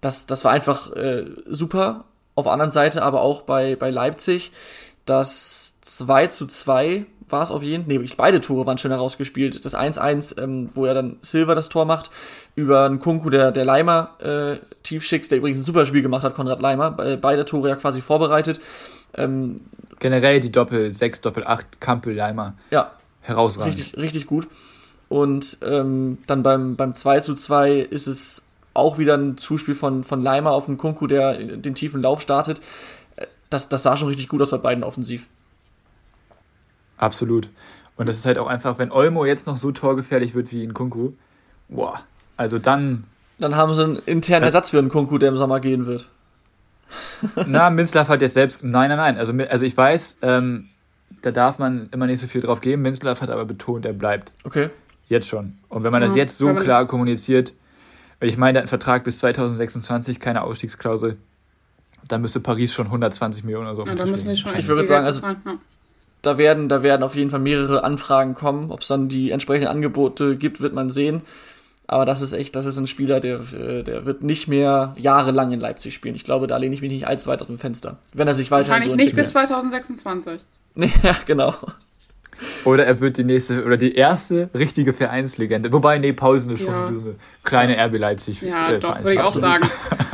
[0.00, 2.04] das, das war einfach äh, super.
[2.34, 4.52] Auf der anderen Seite aber auch bei, bei Leipzig,
[5.04, 7.98] das 2 zu 2 war es auf jeden Fall.
[7.98, 9.64] Nee, beide Tore waren schön herausgespielt.
[9.64, 12.10] Das 1-1, ähm, wo er dann Silver das Tor macht,
[12.54, 16.24] über einen Kunku, der, der Leimer äh, tief schickt, der übrigens ein super Spiel gemacht
[16.24, 16.90] hat, Konrad Leimer.
[16.92, 18.60] Beide Tore ja quasi vorbereitet.
[19.14, 19.60] Ähm,
[19.98, 22.54] Generell die Doppel 6, Doppel 8, Kampel, Leimer.
[22.70, 22.92] Ja.
[23.22, 23.76] Herausragend.
[23.76, 24.46] Richtig, richtig gut.
[25.08, 28.42] Und ähm, dann beim, beim 2 zu 2 ist es
[28.74, 32.60] auch wieder ein Zuspiel von, von Leimer auf den Kunku, der den tiefen Lauf startet.
[33.16, 35.26] Äh, das, das sah schon richtig gut aus bei beiden offensiv.
[36.96, 37.48] Absolut.
[37.96, 40.74] Und das ist halt auch einfach, wenn Olmo jetzt noch so torgefährlich wird wie in
[40.74, 41.12] Kunku,
[41.68, 42.00] boah,
[42.36, 43.04] also dann.
[43.38, 46.08] Dann haben sie einen internen Ersatz für einen Kunku, der im Sommer gehen wird.
[47.46, 48.62] Na, Minzlaff hat jetzt selbst.
[48.64, 49.18] Nein, nein, nein.
[49.18, 50.68] Also, also ich weiß, ähm,
[51.22, 52.82] da darf man immer nicht so viel drauf geben.
[52.82, 54.32] Minzlaff hat aber betont, er bleibt.
[54.44, 54.70] Okay.
[55.08, 55.58] Jetzt schon.
[55.68, 57.52] Und wenn man ja, das jetzt so klar kommuniziert,
[58.20, 61.16] ich meine, der hat einen Vertrag bis 2026, keine Ausstiegsklausel,
[62.08, 63.86] dann müsste Paris schon 120 Millionen oder so.
[63.86, 65.22] Ja, dann müssen die schon ich würde sagen, also
[66.26, 68.70] da werden, da werden auf jeden Fall mehrere Anfragen kommen.
[68.70, 71.22] Ob es dann die entsprechenden Angebote gibt, wird man sehen.
[71.88, 75.60] Aber das ist echt, das ist ein Spieler, der, der wird nicht mehr jahrelang in
[75.60, 76.16] Leipzig spielen.
[76.16, 77.98] Ich glaube, da lehne ich mich nicht allzu weit aus dem Fenster.
[78.12, 80.40] Wenn er sich weiter Wahrscheinlich so nicht bis 2026.
[80.74, 81.54] Nee, ja, genau.
[82.64, 85.72] Oder er wird die nächste oder die erste richtige Vereinslegende.
[85.72, 86.92] Wobei, nee, Pausen ist schon ja.
[86.92, 88.42] so eine kleine RB Leipzig.
[88.42, 89.66] Ja, äh, doch, würde ich auch sagen.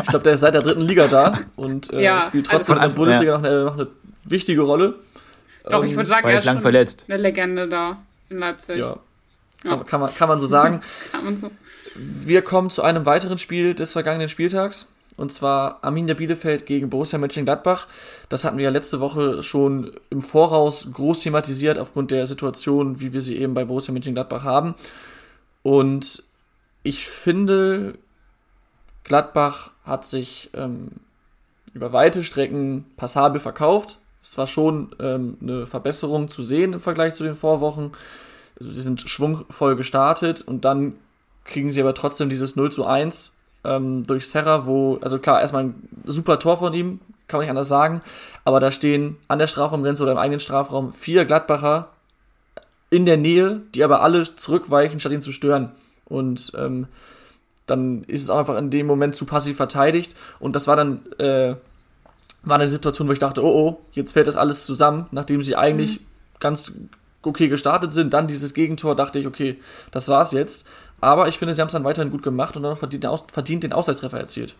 [0.02, 2.84] Ich glaube, der ist seit der dritten Liga da und äh, ja, spielt trotzdem also
[2.84, 3.38] in der Bundesliga ja.
[3.38, 3.88] noch, eine, noch eine
[4.24, 4.94] wichtige Rolle.
[5.64, 7.04] Doch, ich würde sagen, er ist lang verletzt.
[7.08, 7.98] eine Legende da
[8.28, 8.78] in Leipzig.
[8.78, 8.98] Ja.
[9.62, 10.80] Kann, kann, man, kann man so sagen.
[11.12, 11.50] kann man so.
[11.94, 14.86] Wir kommen zu einem weiteren Spiel des vergangenen Spieltags.
[15.16, 17.86] Und zwar Arminia Bielefeld gegen Borussia Mönchengladbach.
[18.28, 23.12] Das hatten wir ja letzte Woche schon im Voraus groß thematisiert aufgrund der Situation, wie
[23.12, 24.74] wir sie eben bei Borussia Mönchengladbach haben.
[25.62, 26.22] Und
[26.82, 27.94] ich finde,
[29.04, 30.88] Gladbach hat sich ähm,
[31.74, 33.98] über weite Strecken passabel verkauft.
[34.22, 37.92] Es war schon ähm, eine Verbesserung zu sehen im Vergleich zu den Vorwochen.
[38.58, 40.94] Also sie sind schwungvoll gestartet und dann
[41.44, 43.32] kriegen sie aber trotzdem dieses 0 zu 1
[43.64, 47.50] ähm, durch Serra, wo, also klar, erstmal ein super Tor von ihm, kann man nicht
[47.50, 48.02] anders sagen,
[48.44, 51.88] aber da stehen an der Strafraumgrenze oder im eigenen Strafraum vier Gladbacher
[52.90, 55.72] in der Nähe, die aber alle zurückweichen, statt ihn zu stören.
[56.04, 56.86] Und ähm,
[57.66, 61.06] dann ist es auch einfach in dem Moment zu passiv verteidigt und das war dann
[61.18, 61.54] äh,
[62.42, 65.56] war eine Situation, wo ich dachte, oh oh, jetzt fällt das alles zusammen, nachdem sie
[65.56, 66.04] eigentlich mhm.
[66.40, 66.72] ganz
[67.22, 68.12] okay gestartet sind.
[68.12, 69.58] Dann dieses Gegentor, dachte ich, okay,
[69.90, 70.66] das war's jetzt.
[71.00, 73.72] Aber ich finde, sie haben es dann weiterhin gut gemacht und dann verdient, verdient den
[73.72, 74.54] Ausgleichstreffer erzielt.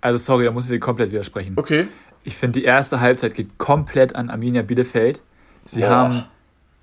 [0.00, 1.54] Also sorry, da muss ich dir komplett widersprechen.
[1.56, 1.88] Okay.
[2.24, 5.22] Ich finde, die erste Halbzeit geht komplett an Arminia Bielefeld.
[5.64, 5.90] Sie Boah.
[5.90, 6.24] haben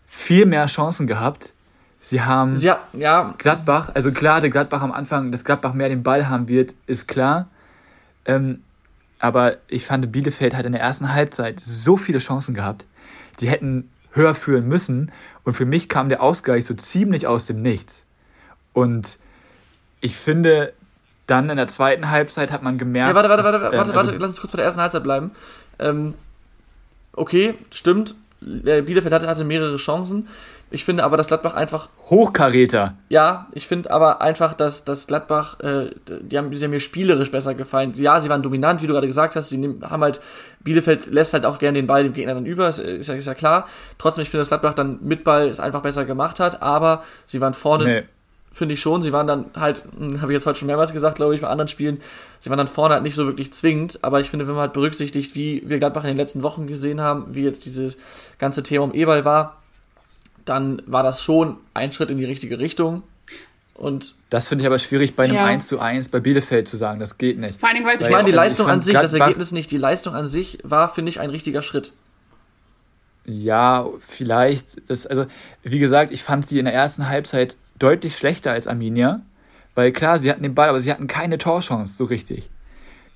[0.05, 1.53] viel mehr Chancen gehabt.
[2.01, 3.33] Sie haben Sie ha ja.
[3.37, 7.07] Gladbach, also klar, der Gladbach am Anfang, dass Gladbach mehr den Ball haben wird, ist
[7.07, 7.47] klar.
[8.25, 8.61] Ähm,
[9.19, 12.87] aber ich fand, Bielefeld hat in der ersten Halbzeit so viele Chancen gehabt.
[13.39, 15.11] Die hätten höher führen müssen.
[15.43, 18.05] Und für mich kam der Ausgleich so ziemlich aus dem Nichts.
[18.73, 19.19] Und
[20.01, 20.73] ich finde,
[21.27, 23.09] dann in der zweiten Halbzeit hat man gemerkt.
[23.09, 25.03] Ja, warte, warte, warte, warte, ähm, warte, also lass uns kurz bei der ersten Halbzeit
[25.03, 25.31] bleiben.
[25.79, 26.13] Ähm,
[27.13, 28.15] okay, stimmt.
[28.41, 30.29] Bielefeld hatte, hatte mehrere Chancen.
[30.71, 31.89] Ich finde aber, dass Gladbach einfach.
[32.09, 32.95] Hochkaräter.
[33.09, 35.89] Ja, ich finde aber einfach, dass, dass Gladbach, äh,
[36.21, 37.93] die, haben, die haben mir spielerisch besser gefallen.
[37.95, 39.49] Ja, sie waren dominant, wie du gerade gesagt hast.
[39.49, 40.21] Sie nehmen, haben halt,
[40.59, 43.25] Bielefeld lässt halt auch gerne den Ball dem Gegner dann über, ist, ist, ja, ist
[43.25, 43.67] ja klar.
[43.97, 47.41] Trotzdem, ich finde, dass Gladbach dann mit Ball es einfach besser gemacht hat, aber sie
[47.41, 47.85] waren vorne.
[47.85, 48.03] Nee.
[48.51, 49.03] Finde ich schon.
[49.03, 51.47] Sie waren dann halt, hm, habe ich jetzt heute schon mehrmals gesagt, glaube ich, bei
[51.47, 51.99] anderen Spielen,
[52.39, 53.99] sie waren dann vorne halt nicht so wirklich zwingend.
[54.03, 56.99] Aber ich finde, wenn man halt berücksichtigt, wie wir Gladbach in den letzten Wochen gesehen
[56.99, 57.97] haben, wie jetzt dieses
[58.39, 59.59] ganze Thema um Eberl war,
[60.49, 63.03] dann war das schon ein Schritt in die richtige Richtung.
[63.75, 65.45] Und das finde ich aber schwierig bei einem ja.
[65.45, 67.59] 1 zu 1 bei Bielefeld zu sagen, das geht nicht.
[67.59, 70.27] Vor allem, weil ich meine, die Leistung an sich, das Ergebnis nicht, die Leistung an
[70.27, 71.93] sich war, finde ich, ein richtiger Schritt.
[73.25, 74.89] Ja, vielleicht.
[74.89, 75.27] Das, also,
[75.63, 79.21] wie gesagt, ich fand sie in der ersten Halbzeit deutlich schlechter als Arminia.
[79.75, 82.49] Weil klar, sie hatten den Ball, aber sie hatten keine Torchance so richtig.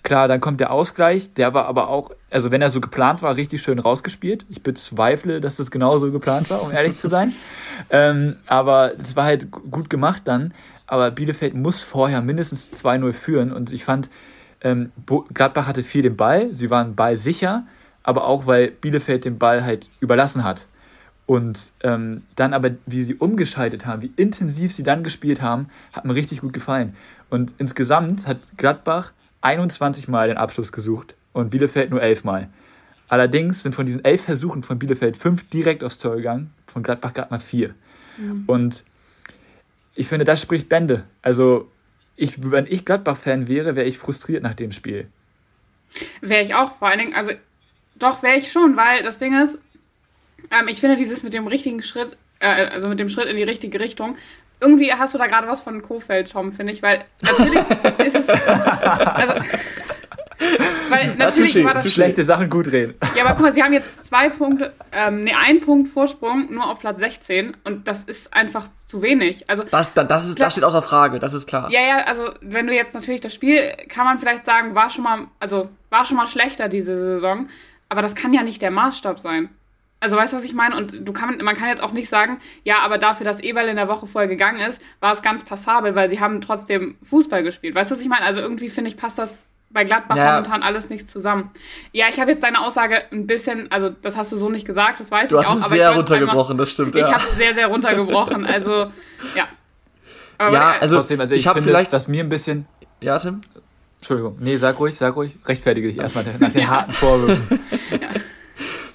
[0.04, 3.38] Klar, dann kommt der Ausgleich, der war aber auch, also wenn er so geplant war,
[3.38, 4.46] richtig schön rausgespielt.
[4.50, 7.32] Ich bezweifle, dass das genauso geplant war, um ehrlich zu sein.
[7.90, 10.54] ähm, aber es war halt gut gemacht dann.
[10.88, 13.54] Aber Bielefeld muss vorher mindestens 2-0 führen.
[13.54, 14.10] Und ich fand,
[14.62, 14.92] ähm,
[15.34, 17.66] Gladbach hatte viel den Ball, sie waren Ball sicher,
[18.04, 20.68] aber auch weil Bielefeld den Ball halt überlassen hat.
[21.26, 26.04] Und ähm, dann aber, wie sie umgeschaltet haben, wie intensiv sie dann gespielt haben, hat
[26.04, 26.94] mir richtig gut gefallen.
[27.30, 29.14] Und insgesamt hat Gladbach
[29.44, 32.50] 21 Mal den Abschluss gesucht und Bielefeld nur 11 Mal.
[33.08, 37.14] Allerdings sind von diesen elf Versuchen von Bielefeld fünf direkt aufs Tor gegangen, von Gladbach
[37.14, 37.76] gerade mal vier.
[38.18, 38.44] Mhm.
[38.48, 38.84] Und
[39.96, 41.04] ich finde, das spricht Bände.
[41.22, 41.70] Also,
[42.16, 45.08] ich, wenn ich Gladbach-Fan wäre, wäre ich frustriert nach dem Spiel.
[46.22, 47.32] Wäre ich auch, vor allen Dingen, also
[47.96, 49.58] doch wäre ich schon, weil das Ding ist,
[50.52, 53.44] ähm, ich finde dieses mit dem richtigen Schritt, äh, also mit dem Schritt in die
[53.44, 54.18] richtige Richtung,
[54.64, 57.60] irgendwie hast du da gerade was von Kofeld, Tom, finde ich, weil natürlich
[58.06, 58.30] ist es.
[58.30, 59.34] Also,
[60.90, 61.92] weil natürlich ja, war das.
[61.92, 62.96] Schlechte Sachen gut reden.
[63.16, 66.70] Ja, aber guck mal, sie haben jetzt zwei Punkte, ähm, ne, einen Punkt Vorsprung nur
[66.70, 69.50] auf Platz 16 und das ist einfach zu wenig.
[69.50, 71.70] Also, das, das, das, ist, das steht außer Frage, das ist klar.
[71.70, 75.04] Ja, ja, also wenn du jetzt natürlich das Spiel, kann man vielleicht sagen, war schon
[75.04, 77.48] mal, also war schon mal schlechter diese Saison,
[77.90, 79.50] aber das kann ja nicht der Maßstab sein.
[80.04, 80.76] Also weißt du, was ich meine?
[80.76, 83.78] Und du kann, man kann jetzt auch nicht sagen, ja, aber dafür, dass Eberl in
[83.78, 87.74] der Woche vorher gegangen ist, war es ganz passabel, weil sie haben trotzdem Fußball gespielt.
[87.74, 88.26] Weißt du, was ich meine?
[88.26, 90.32] Also irgendwie finde ich, passt das bei Gladbach ja.
[90.34, 91.52] momentan alles nicht zusammen.
[91.94, 95.00] Ja, ich habe jetzt deine Aussage ein bisschen, also das hast du so nicht gesagt,
[95.00, 95.54] das weiß du ich auch.
[95.54, 96.98] Du hast es sehr runtergebrochen, einmal, das stimmt.
[96.98, 97.14] Ich ja.
[97.14, 98.46] habe es sehr, sehr runtergebrochen.
[98.46, 98.72] Also,
[99.36, 99.48] ja.
[100.38, 102.66] Aber ja, also, trotzdem, also ich, ich habe vielleicht, dass mir ein bisschen.
[103.00, 103.40] Ja, Tim?
[104.00, 104.36] Entschuldigung.
[104.42, 105.38] Nee, sag ruhig, sag ruhig.
[105.46, 107.60] Rechtfertige dich erstmal nach den harten Vorwürfen.
[108.02, 108.10] ja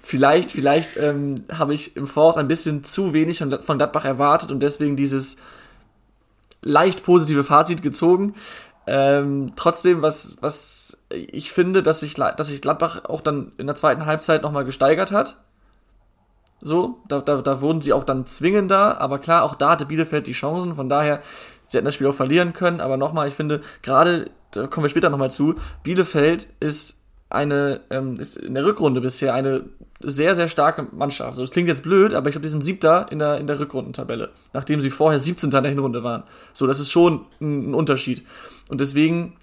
[0.08, 4.50] vielleicht, vielleicht ähm, habe ich im Voraus ein bisschen zu wenig von, von Gladbach erwartet
[4.50, 5.36] und deswegen dieses
[6.62, 8.34] leicht positive Fazit gezogen.
[8.86, 13.76] Ähm, trotzdem, was, was ich finde, dass sich, dass sich Gladbach auch dann in der
[13.76, 15.36] zweiten Halbzeit nochmal gesteigert hat.
[16.62, 20.26] So, da, da, da wurden sie auch dann zwingender, aber klar, auch da hatte Bielefeld
[20.26, 21.20] die Chancen, von daher,
[21.66, 24.88] sie hätten das Spiel auch verlieren können, aber nochmal, ich finde, gerade, da kommen wir
[24.88, 26.98] später nochmal zu, Bielefeld ist
[27.30, 29.64] eine, ähm, ist in der Rückrunde bisher eine
[30.00, 31.30] sehr, sehr starke Mannschaft.
[31.30, 33.58] Also, das klingt jetzt blöd, aber ich glaube, die sind siebter in der, in der
[33.58, 35.50] Rückrundentabelle, nachdem sie vorher 17.
[35.50, 36.22] in der Hinrunde waren.
[36.52, 38.24] So, das ist schon ein, ein Unterschied.
[38.68, 39.36] Und deswegen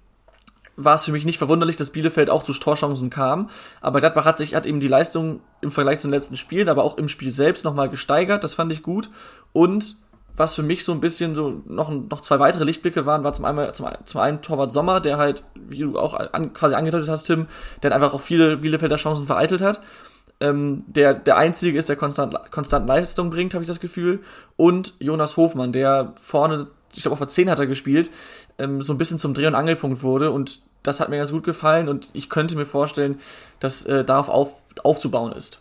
[0.76, 3.50] war es für mich nicht verwunderlich, dass Bielefeld auch zu Torchancen kam.
[3.80, 6.84] Aber Gladbach hat sich, hat eben die Leistung im Vergleich zu den letzten Spielen, aber
[6.84, 8.44] auch im Spiel selbst nochmal gesteigert.
[8.44, 9.10] Das fand ich gut.
[9.52, 9.96] Und
[10.36, 13.46] was für mich so ein bisschen so noch, noch zwei weitere Lichtblicke waren, war zum
[13.46, 17.24] einen, zum, zum einen Torwart Sommer, der halt, wie du auch an, quasi angedeutet hast,
[17.24, 17.46] Tim,
[17.82, 19.80] der einfach auch viele Bielefelder Chancen vereitelt hat.
[20.40, 24.20] Ähm, der der einzige ist, der konstant, konstant Leistung bringt, habe ich das Gefühl.
[24.56, 28.10] Und Jonas Hofmann, der vorne, ich glaube auf der 10 hat er gespielt,
[28.58, 30.30] ähm, so ein bisschen zum Dreh- und Angelpunkt wurde.
[30.30, 31.88] Und das hat mir ganz gut gefallen.
[31.88, 33.18] Und ich könnte mir vorstellen,
[33.60, 35.60] dass äh, darauf auf, aufzubauen ist.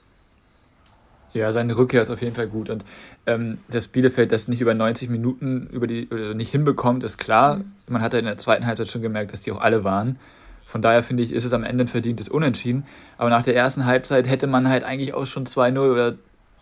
[1.36, 2.70] Ja, seine Rückkehr ist auf jeden Fall gut.
[2.70, 2.86] Und
[3.26, 7.58] ähm, das Bielefeld das nicht über 90 Minuten über die, oder nicht hinbekommt, ist klar.
[7.58, 7.74] Mhm.
[7.90, 10.18] Man hat ja in der zweiten Halbzeit schon gemerkt, dass die auch alle waren.
[10.66, 12.86] Von daher finde ich, ist es am Ende ein verdientes Unentschieden.
[13.18, 16.16] Aber nach der ersten Halbzeit hätte man halt eigentlich auch schon 2-0 oder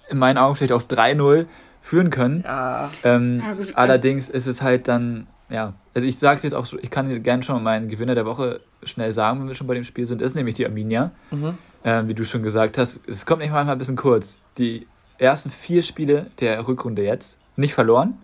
[0.10, 1.46] in meinen Augen vielleicht auch 3-0
[1.82, 2.44] führen können.
[2.46, 2.92] Ja.
[3.04, 6.90] Ähm, ja allerdings ist es halt dann ja, also ich sage es jetzt auch, ich
[6.90, 10.06] kann gerne schon meinen Gewinner der Woche schnell sagen, wenn wir schon bei dem Spiel
[10.08, 11.12] sind, ist nämlich die Arminia.
[11.30, 11.58] Mhm.
[11.84, 14.38] Ähm, wie du schon gesagt hast, es kommt nicht manchmal ein bisschen kurz.
[14.58, 14.88] Die
[15.20, 18.18] ersten vier Spiele der Rückrunde jetzt nicht verloren,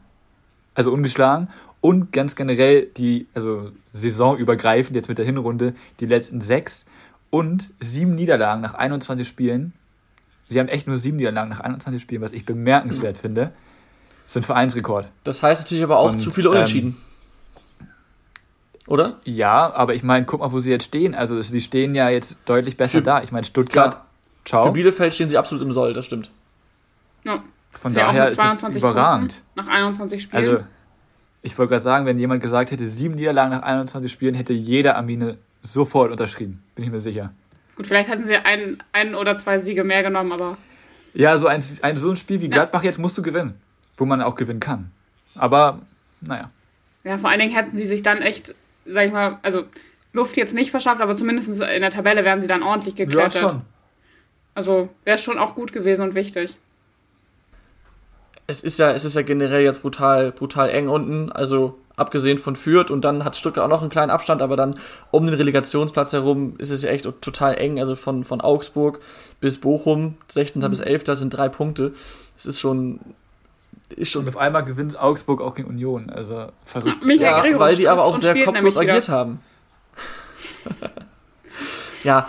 [0.74, 1.50] also ungeschlagen
[1.82, 6.86] und ganz generell die, also saisonübergreifend jetzt mit der Hinrunde, die letzten sechs
[7.30, 9.74] und sieben Niederlagen nach 21 Spielen.
[10.48, 13.22] Sie haben echt nur sieben Niederlagen nach 21 Spielen, was ich bemerkenswert mhm.
[13.22, 13.42] finde.
[14.26, 15.08] Das ist ein Vereinsrekord.
[15.24, 16.98] Das heißt natürlich aber auch und, zu viele Unentschieden.
[17.80, 17.88] Ähm,
[18.88, 19.20] Oder?
[19.24, 21.16] Ja, aber ich meine, guck mal, wo sie jetzt stehen.
[21.16, 23.22] Also sie stehen ja jetzt deutlich besser Für, da.
[23.22, 24.06] Ich meine, Stuttgart, klar.
[24.46, 24.66] ciao.
[24.66, 26.32] Für Bielefeld stehen sie absolut im Soll, das stimmt.
[27.24, 27.44] Ja.
[27.72, 29.44] Von daher ist es überragend.
[29.56, 30.44] Nach 21 Spielen.
[30.44, 30.64] Also,
[31.42, 34.98] ich wollte gerade sagen, wenn jemand gesagt hätte, sieben Niederlagen nach 21 Spielen, hätte jeder
[34.98, 36.62] Amine sofort unterschrieben.
[36.76, 37.34] Bin ich mir sicher.
[37.76, 40.58] Gut, vielleicht hatten sie ein, ein oder zwei Siege mehr genommen, aber.
[41.14, 42.88] Ja, so ein, ein, so ein Spiel wie Gladbach ja.
[42.88, 43.56] jetzt musst du gewinnen.
[43.98, 44.92] Wo man auch gewinnen kann.
[45.36, 45.80] Aber,
[46.22, 46.52] naja.
[47.04, 48.54] Ja, vor allen Dingen hätten sie sich dann echt,
[48.86, 49.64] sag ich mal, also
[50.12, 53.36] Luft jetzt nicht verschafft, aber zumindest in der Tabelle wären sie dann ordentlich geklettert.
[53.36, 53.62] Ja, schon.
[54.56, 56.56] Also wäre schon auch gut gewesen und wichtig
[58.50, 61.32] es ist ja, es ist ja generell jetzt brutal, brutal eng unten.
[61.32, 64.80] Also abgesehen von Fürth und dann hat Stuttgart auch noch einen kleinen Abstand, aber dann
[65.12, 67.80] um den Relegationsplatz herum ist es ja echt total eng.
[67.80, 69.02] Also von, von Augsburg
[69.40, 70.64] bis Bochum, 16.
[70.64, 70.70] Mhm.
[70.72, 71.04] bis 11.
[71.10, 71.94] sind drei Punkte.
[72.36, 73.00] Es ist schon.
[73.90, 76.10] Ist schon und auf einmal gewinnt Augsburg auch gegen Union.
[76.10, 77.04] Also verrückt.
[77.06, 79.42] Ja, ja weil die aber auch sehr kopflos agiert haben.
[82.04, 82.28] ja,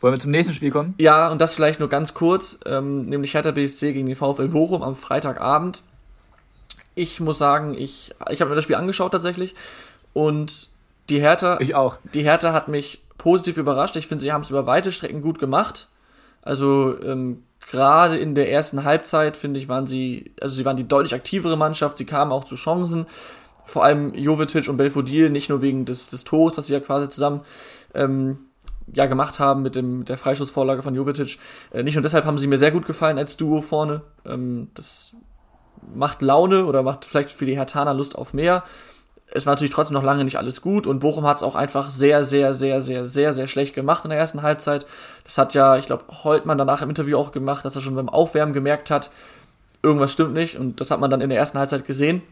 [0.00, 0.94] wollen wir zum nächsten Spiel kommen?
[0.98, 4.82] Ja, und das vielleicht nur ganz kurz, ähm, nämlich Hertha BSC gegen den VfL Bochum
[4.82, 5.82] am Freitagabend.
[6.94, 9.54] Ich muss sagen, ich, ich habe mir das Spiel angeschaut tatsächlich
[10.12, 10.68] und
[11.08, 11.98] die Hertha, ich auch.
[12.14, 13.96] Die Hertha hat mich positiv überrascht.
[13.96, 15.88] Ich finde, sie haben es über weite Strecken gut gemacht.
[16.42, 20.88] Also ähm, gerade in der ersten Halbzeit finde ich, waren sie, also sie waren die
[20.88, 21.98] deutlich aktivere Mannschaft.
[21.98, 23.06] Sie kamen auch zu Chancen.
[23.66, 27.08] Vor allem Jovetic und Belfodil, nicht nur wegen des, des Tores, das sie ja quasi
[27.08, 27.42] zusammen
[27.94, 28.38] ähm,
[28.94, 31.38] ja gemacht haben mit, dem, mit der Freischussvorlage von Jovetic.
[31.72, 34.02] Äh, nicht nur deshalb haben sie mir sehr gut gefallen als Duo vorne.
[34.24, 35.14] Ähm, das
[35.94, 38.64] macht Laune oder macht vielleicht für die Hertaner Lust auf mehr.
[39.32, 41.90] Es war natürlich trotzdem noch lange nicht alles gut und Bochum hat es auch einfach
[41.90, 44.86] sehr, sehr, sehr, sehr, sehr, sehr schlecht gemacht in der ersten Halbzeit.
[45.22, 48.08] Das hat ja, ich glaube, Holtmann danach im Interview auch gemacht, dass er schon beim
[48.08, 49.10] Aufwärmen gemerkt hat,
[49.82, 52.22] irgendwas stimmt nicht und das hat man dann in der ersten Halbzeit gesehen.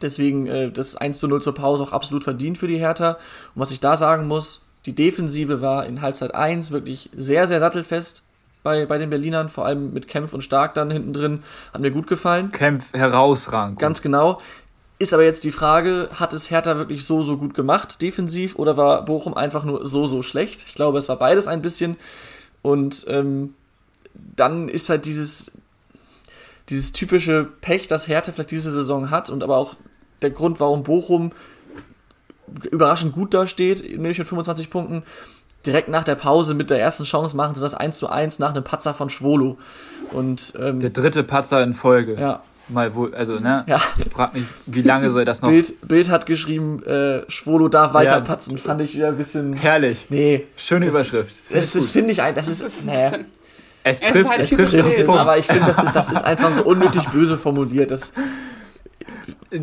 [0.00, 3.12] Deswegen äh, das 1 zu 0 zur Pause auch absolut verdient für die Hertha.
[3.54, 7.60] Und was ich da sagen muss, die Defensive war in Halbzeit 1 wirklich sehr, sehr
[7.60, 8.22] sattelfest
[8.62, 11.42] bei, bei den Berlinern, vor allem mit Kempf und Stark dann hinten drin.
[11.74, 12.52] Hat mir gut gefallen.
[12.52, 13.78] Kempf herausragend.
[13.78, 14.40] Ganz genau.
[14.98, 18.78] Ist aber jetzt die Frage, hat es Hertha wirklich so, so gut gemacht, defensiv, oder
[18.78, 20.64] war Bochum einfach nur so, so schlecht?
[20.66, 21.98] Ich glaube, es war beides ein bisschen.
[22.62, 23.52] Und ähm,
[24.14, 25.52] dann ist halt dieses,
[26.70, 29.74] dieses typische Pech, das Hertha vielleicht diese Saison hat und aber auch
[30.22, 31.32] der Grund, warum Bochum
[32.70, 35.02] überraschend gut dasteht, nämlich mit 25 Punkten.
[35.66, 38.50] Direkt nach der Pause mit der ersten Chance machen sie das 1 zu 1 nach
[38.50, 39.58] einem Patzer von Schwolo.
[40.12, 42.14] Und, ähm, der dritte Patzer in Folge.
[42.18, 42.42] Ja.
[42.68, 43.64] Mal wohl, also, ne?
[43.66, 43.80] Ja.
[43.96, 45.48] Ich frage mich, wie lange soll das noch.
[45.48, 48.20] Bild, Bild hat geschrieben, äh, Schwolo darf weiter ja.
[48.20, 48.58] patzen.
[48.58, 49.54] Fand ich wieder ein bisschen.
[49.54, 50.06] Herrlich.
[50.10, 50.46] Nee.
[50.56, 51.36] Schöne das, Überschrift.
[51.50, 52.62] Das, das finde ich ein, das ist.
[52.62, 53.12] Das ist naja.
[53.84, 56.62] Es trifft, halt es trifft, trifft aber ich finde, das ist, das ist einfach so
[56.62, 57.90] unnötig böse formuliert.
[57.90, 58.12] Das,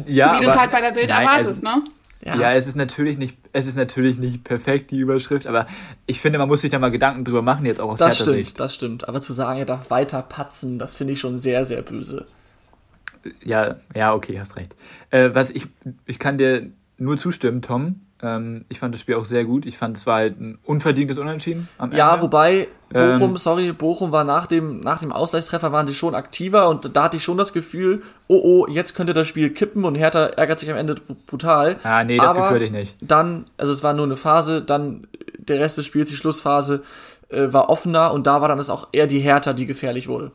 [0.08, 1.84] ja, Wie du es halt bei der Bild nein, erwartest, also, ne?
[2.26, 2.36] Ja.
[2.38, 5.68] ja, es ist natürlich nicht, es ist natürlich nicht perfekt, die Überschrift, aber
[6.08, 8.38] ich finde, man muss sich da mal Gedanken drüber machen, jetzt auch aus Das stimmt,
[8.38, 8.60] Sicht.
[8.60, 9.08] das stimmt.
[9.08, 12.26] Aber zu sagen, er darf weiter patzen, das finde ich schon sehr, sehr böse.
[13.44, 14.76] Ja, ja, okay, hast recht.
[15.12, 15.68] Äh, was ich,
[16.06, 18.02] ich kann dir nur zustimmen, Tom.
[18.26, 19.68] Ähm, ich fand das Spiel auch sehr gut.
[19.68, 21.98] Ich fand, es war halt ein unverdientes Unentschieden am Ende.
[21.98, 26.16] Ja, wobei Bochum, ähm, sorry, Bochum war nach dem, nach dem Ausgleichstreffer waren sie schon
[26.16, 29.86] aktiver und da hatte ich schon das Gefühl, oh oh, jetzt könnte das Spiel kippen
[29.86, 30.96] und Hertha ärgert sich am Ende
[31.28, 31.78] brutal.
[31.84, 32.98] Ah, nee, das Aber Gefühl hatte ich nicht.
[33.02, 35.08] Dann, also es war nur eine Phase, dann
[35.38, 36.84] der Rest des Spiels, die Schlussphase,
[37.30, 40.32] äh, war offener und da war dann es auch eher die Hertha, die gefährlich wurde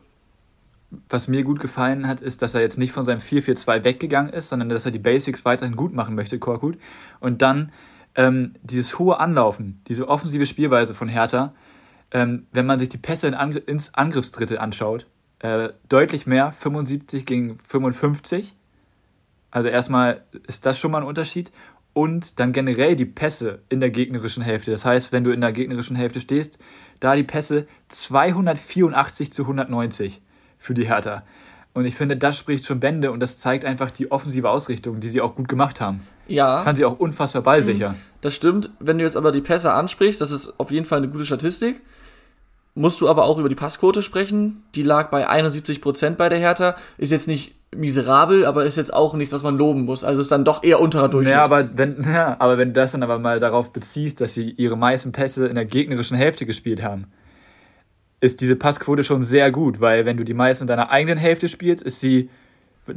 [1.09, 4.49] was mir gut gefallen hat, ist, dass er jetzt nicht von seinem 4-4-2 weggegangen ist,
[4.49, 6.77] sondern dass er die Basics weiterhin gut machen möchte, Korkut.
[7.19, 7.71] Und dann
[8.15, 11.53] ähm, dieses hohe Anlaufen, diese offensive Spielweise von Hertha,
[12.11, 15.07] ähm, wenn man sich die Pässe in Angr ins Angriffsdrittel anschaut,
[15.39, 18.55] äh, deutlich mehr, 75 gegen 55.
[19.49, 21.51] Also erstmal ist das schon mal ein Unterschied.
[21.93, 24.71] Und dann generell die Pässe in der gegnerischen Hälfte.
[24.71, 26.57] Das heißt, wenn du in der gegnerischen Hälfte stehst,
[27.01, 30.21] da die Pässe 284 zu 190
[30.61, 31.23] für die Hertha.
[31.73, 35.07] Und ich finde, das spricht schon Bände und das zeigt einfach die offensive Ausrichtung, die
[35.07, 36.01] sie auch gut gemacht haben.
[36.27, 36.59] Ja.
[36.59, 37.89] Ich fand sie auch unfassbar ballsicher.
[37.89, 37.95] Mhm.
[38.21, 38.69] Das stimmt.
[38.79, 41.81] Wenn du jetzt aber die Pässe ansprichst, das ist auf jeden Fall eine gute Statistik.
[42.75, 44.63] musst du aber auch über die Passquote sprechen.
[44.75, 46.75] Die lag bei 71% bei der Hertha.
[46.97, 50.03] Ist jetzt nicht miserabel, aber ist jetzt auch nichts, was man loben muss.
[50.03, 51.35] Also ist dann doch eher unterer Durchschnitt.
[51.35, 54.51] Ja, aber wenn, ja, aber wenn du das dann aber mal darauf beziehst, dass sie
[54.51, 57.07] ihre meisten Pässe in der gegnerischen Hälfte gespielt haben,
[58.21, 61.49] ist diese Passquote schon sehr gut, weil wenn du die meisten in deiner eigenen Hälfte
[61.49, 62.29] spielst, ist sie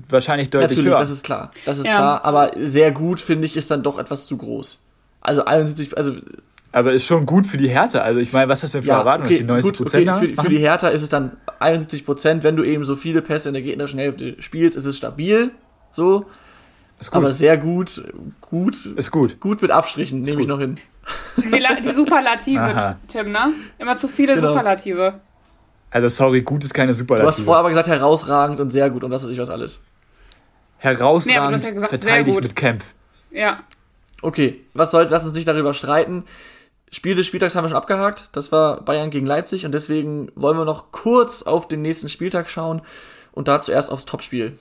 [0.09, 0.99] wahrscheinlich deutlich Natürlich, höher.
[0.99, 1.51] das ist klar.
[1.64, 1.97] Das ist ja.
[1.97, 4.81] klar, aber sehr gut, finde ich, ist dann doch etwas zu groß.
[5.20, 6.16] Also 71, also
[6.72, 8.01] aber ist schon gut für die Hertha.
[8.01, 9.29] Also ich meine, was hast du denn für ja, Erwartungen?
[9.29, 12.43] Okay, die 90 gut, okay, für, für, die Hertha ist es dann 71 Prozent.
[12.43, 15.53] Wenn du eben so viele Pässe in der gegnerischen Hälfte spielst, ist es stabil.
[15.93, 16.27] So.
[17.12, 18.03] Aber sehr gut.
[18.41, 18.87] Gut.
[18.97, 19.39] Ist gut.
[19.39, 20.77] Gut mit Abstrichen, nehme ich noch hin.
[21.37, 22.97] Die, die Superlative, Aha.
[23.09, 23.53] Tim, ne?
[23.79, 24.49] Immer zu viele genau.
[24.49, 25.21] Superlative.
[25.91, 27.25] Also sorry, gut ist keine Superlative.
[27.25, 29.81] Du hast vorher aber gesagt, herausragend und sehr gut und was weiß ich was alles.
[30.79, 32.83] Herausragend nee, ja gesagt, verteidigt mit Camp.
[33.31, 33.61] Ja.
[34.23, 36.25] Okay, was soll's, lass uns nicht darüber streiten.
[36.91, 38.31] Spiel des Spieltags haben wir schon abgehakt.
[38.33, 42.49] Das war Bayern gegen Leipzig und deswegen wollen wir noch kurz auf den nächsten Spieltag
[42.49, 42.83] schauen
[43.33, 44.59] und da zuerst aufs Topspiel.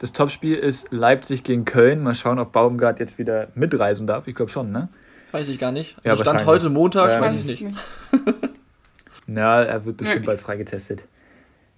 [0.00, 2.02] Das Topspiel ist Leipzig gegen Köln.
[2.02, 4.26] Mal schauen, ob Baumgart jetzt wieder mitreisen darf.
[4.26, 4.88] Ich glaube schon, ne?
[5.30, 5.94] Weiß ich gar nicht.
[5.98, 7.78] Also ja, Stand heute Montag, ja, weiß ich nicht.
[9.26, 11.02] Na, er wird bestimmt bald freigetestet.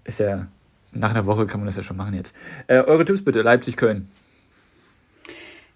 [0.05, 0.47] Ist ja,
[0.93, 2.35] nach einer Woche kann man das ja schon machen jetzt.
[2.69, 4.09] Äh, eure Tipps bitte, Leipzig-Köln.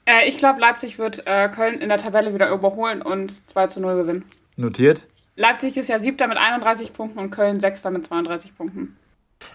[0.04, 3.80] Äh, ich glaube, Leipzig wird äh, Köln in der Tabelle wieder überholen und 2 zu
[3.80, 4.24] 0 gewinnen.
[4.54, 5.08] Notiert.
[5.34, 8.96] Leipzig ist ja siebter mit 31 Punkten und Köln sechster mit 32 Punkten.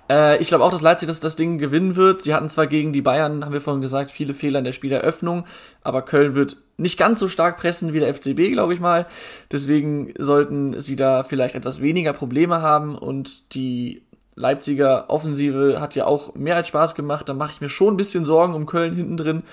[0.10, 2.22] Äh, ich glaube auch, dass Leipzig das, das Ding gewinnen wird.
[2.22, 5.46] Sie hatten zwar gegen die Bayern, haben wir vorhin gesagt, viele Fehler in der Spieleröffnung,
[5.84, 9.08] aber Köln wird nicht ganz so stark pressen wie der FCB, glaube ich mal.
[9.52, 14.04] Deswegen sollten sie da vielleicht etwas weniger Probleme haben und die
[14.36, 17.28] Leipziger Offensive hat ja auch mehr als Spaß gemacht.
[17.28, 19.44] Da mache ich mir schon ein bisschen Sorgen um Köln hinten drin.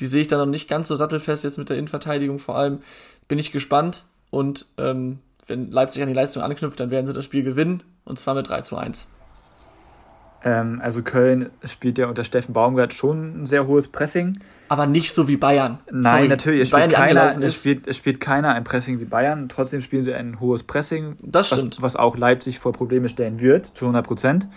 [0.00, 2.80] Die sehe ich dann noch nicht ganz so sattelfest jetzt mit der Innenverteidigung vor allem.
[3.28, 7.24] Bin ich gespannt und ähm, wenn Leipzig an die Leistung anknüpft, dann werden sie das
[7.24, 9.08] Spiel gewinnen und zwar mit 3 zu 1.
[10.44, 14.38] Ähm, also Köln spielt ja unter Steffen Baumgart schon ein sehr hohes Pressing.
[14.68, 15.78] Aber nicht so wie Bayern.
[15.90, 16.60] Nein, Sorry, natürlich.
[16.62, 19.48] Es spielt, keiner, es, spielt, es spielt keiner ein Pressing wie Bayern.
[19.48, 21.16] Trotzdem spielen sie ein hohes Pressing.
[21.22, 21.76] Das stimmt.
[21.76, 24.48] Was, was auch Leipzig vor Probleme stellen wird, zu 100 Prozent.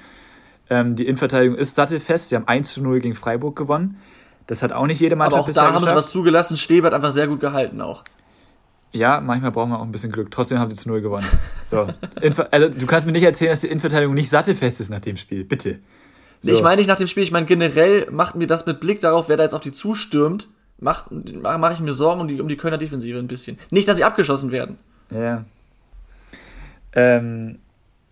[0.69, 2.29] Ähm, die Innenverteidigung ist sattelfest.
[2.29, 3.97] Sie haben 1 zu 0 gegen Freiburg gewonnen.
[4.47, 5.87] Das hat auch nicht jede Mannschaft Aber auch da haben geschafft.
[5.87, 6.57] sie was zugelassen.
[6.57, 8.03] Schwebe hat einfach sehr gut gehalten auch.
[8.93, 10.31] Ja, manchmal brauchen wir auch ein bisschen Glück.
[10.31, 11.27] Trotzdem haben sie zu 0 gewonnen.
[11.65, 11.87] So.
[12.51, 15.43] also, du kannst mir nicht erzählen, dass die Innenverteidigung nicht sattelfest ist nach dem Spiel.
[15.43, 15.79] Bitte.
[16.41, 16.53] So.
[16.53, 19.27] Ich meine nicht nach dem Spiel, ich meine generell macht mir das mit Blick darauf,
[19.27, 20.47] wer da jetzt auf die zustürmt,
[20.79, 23.57] mache mach ich mir Sorgen um die, um die Kölner Defensive ein bisschen.
[23.71, 24.77] Nicht, dass sie abgeschossen werden.
[25.09, 25.45] Ja.
[26.93, 27.59] Ähm,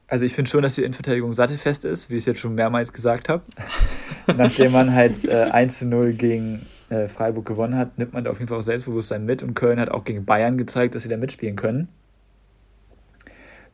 [0.08, 2.94] also ich finde schon, dass die Innenverteidigung sattelfest ist, wie ich es jetzt schon mehrmals
[2.94, 3.44] gesagt habe.
[4.38, 8.32] Nachdem man halt äh, 1 zu 0 gegen äh, Freiburg gewonnen hat, nimmt man da
[8.32, 11.10] auf jeden Fall auch Selbstbewusstsein mit und Köln hat auch gegen Bayern gezeigt, dass sie
[11.10, 11.88] da mitspielen können.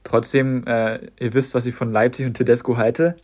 [0.03, 3.15] Trotzdem, äh, ihr wisst, was ich von Leipzig und Tedesco halte.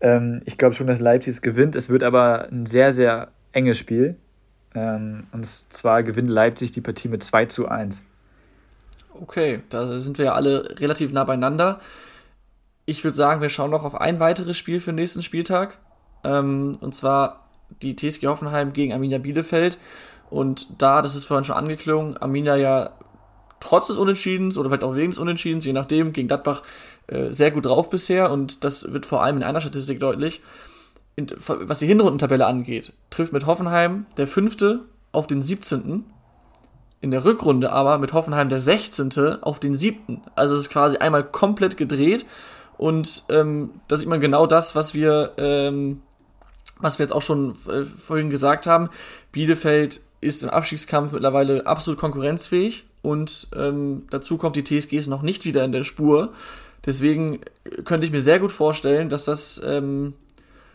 [0.00, 1.74] Ähm, ich glaube schon, dass Leipzig es gewinnt.
[1.74, 4.16] Es wird aber ein sehr, sehr enges Spiel.
[4.74, 8.04] Ähm, und zwar gewinnt Leipzig die Partie mit 2 zu 1.
[9.12, 11.80] Okay, da sind wir ja alle relativ nah beieinander.
[12.86, 15.78] Ich würde sagen, wir schauen noch auf ein weiteres Spiel für den nächsten Spieltag.
[16.24, 17.49] Ähm, und zwar
[17.82, 19.78] die TSG Hoffenheim gegen Arminia Bielefeld.
[20.30, 22.90] Und da, das ist vorhin schon angeklungen, Arminia ja
[23.58, 26.62] trotz des Unentschiedens oder vielleicht auch wegen des Unentschiedens, je nachdem, gegen Gladbach
[27.08, 28.30] äh, sehr gut drauf bisher.
[28.30, 30.40] Und das wird vor allem in einer Statistik deutlich
[31.38, 34.80] was die Hinrundentabelle angeht, trifft mit Hoffenheim der fünfte
[35.12, 36.04] auf den 17.
[37.00, 39.42] In der Rückrunde aber mit Hoffenheim der 16.
[39.42, 40.22] auf den 7.
[40.34, 42.26] Also es ist quasi einmal komplett gedreht.
[42.76, 46.02] Und ähm, da sieht man genau das, was wir, ähm,
[46.80, 48.90] was wir jetzt auch schon äh, vorhin gesagt haben.
[49.32, 55.22] Bielefeld ist im Abstiegskampf mittlerweile absolut konkurrenzfähig und ähm, dazu kommt die TSG ist noch
[55.22, 56.32] nicht wieder in der Spur.
[56.84, 57.40] Deswegen
[57.84, 60.14] könnte ich mir sehr gut vorstellen, dass das ähm,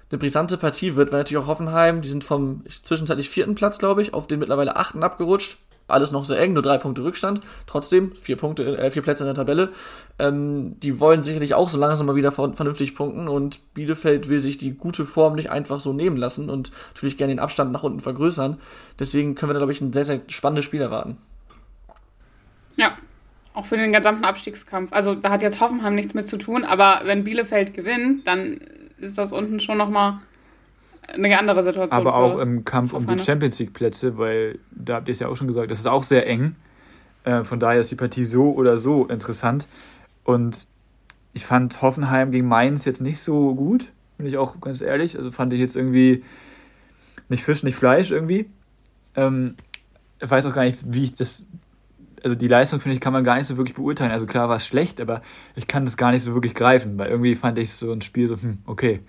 [0.10, 4.02] eine brisante Partie wird, weil natürlich auch Hoffenheim, die sind vom zwischenzeitlich vierten Platz, glaube
[4.02, 5.58] ich, auf den mittlerweile achten abgerutscht.
[5.88, 7.42] Alles noch sehr eng, nur drei Punkte Rückstand.
[7.68, 9.70] Trotzdem, vier Punkte, äh, vier Plätze in der Tabelle.
[10.18, 14.58] Ähm, die wollen sicherlich auch so langsam mal wieder vernünftig punkten und Bielefeld will sich
[14.58, 18.00] die gute Form nicht einfach so nehmen lassen und natürlich gerne den Abstand nach unten
[18.00, 18.58] vergrößern.
[18.98, 21.18] Deswegen können wir da, glaube ich, ein sehr, sehr spannendes Spiel erwarten.
[22.78, 22.96] Ja,
[23.54, 24.92] auch für den gesamten Abstiegskampf.
[24.92, 28.60] Also da hat jetzt Hoffenheim nichts mit zu tun, aber wenn Bielefeld gewinnt, dann
[28.98, 30.20] ist das unten schon nochmal
[31.08, 31.92] eine andere Situation.
[31.92, 35.28] Aber auch im Kampf um die Champions League Plätze, weil da habt ihr es ja
[35.28, 36.56] auch schon gesagt, das ist auch sehr eng.
[37.24, 39.68] Äh, von daher ist die Partie so oder so interessant.
[40.24, 40.68] Und
[41.34, 45.18] ich fand Hoffenheim gegen Mainz jetzt nicht so gut, bin ich auch ganz ehrlich.
[45.18, 46.24] Also fand ich jetzt irgendwie
[47.30, 48.50] nicht Fisch, nicht Fleisch irgendwie.
[49.16, 49.56] Ähm,
[50.22, 51.48] ich weiß auch gar nicht, wie ich das
[52.26, 54.12] also die Leistung, finde ich, kann man gar nicht so wirklich beurteilen.
[54.12, 55.22] Also klar war es schlecht, aber
[55.56, 58.28] ich kann das gar nicht so wirklich greifen, weil irgendwie fand ich so ein Spiel
[58.28, 59.02] so, hm, okay.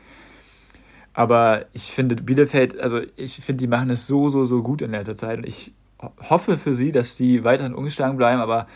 [1.17, 4.91] Aber ich finde Bielefeld, also ich finde, die machen es so, so, so gut in
[4.91, 5.39] letzter Zeit.
[5.39, 5.73] Und ich
[6.29, 8.67] hoffe für sie, dass sie weiterhin ungeschlagen bleiben, aber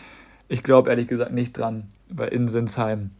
[0.47, 3.11] ich glaube ehrlich gesagt nicht dran, weil in Sinsheim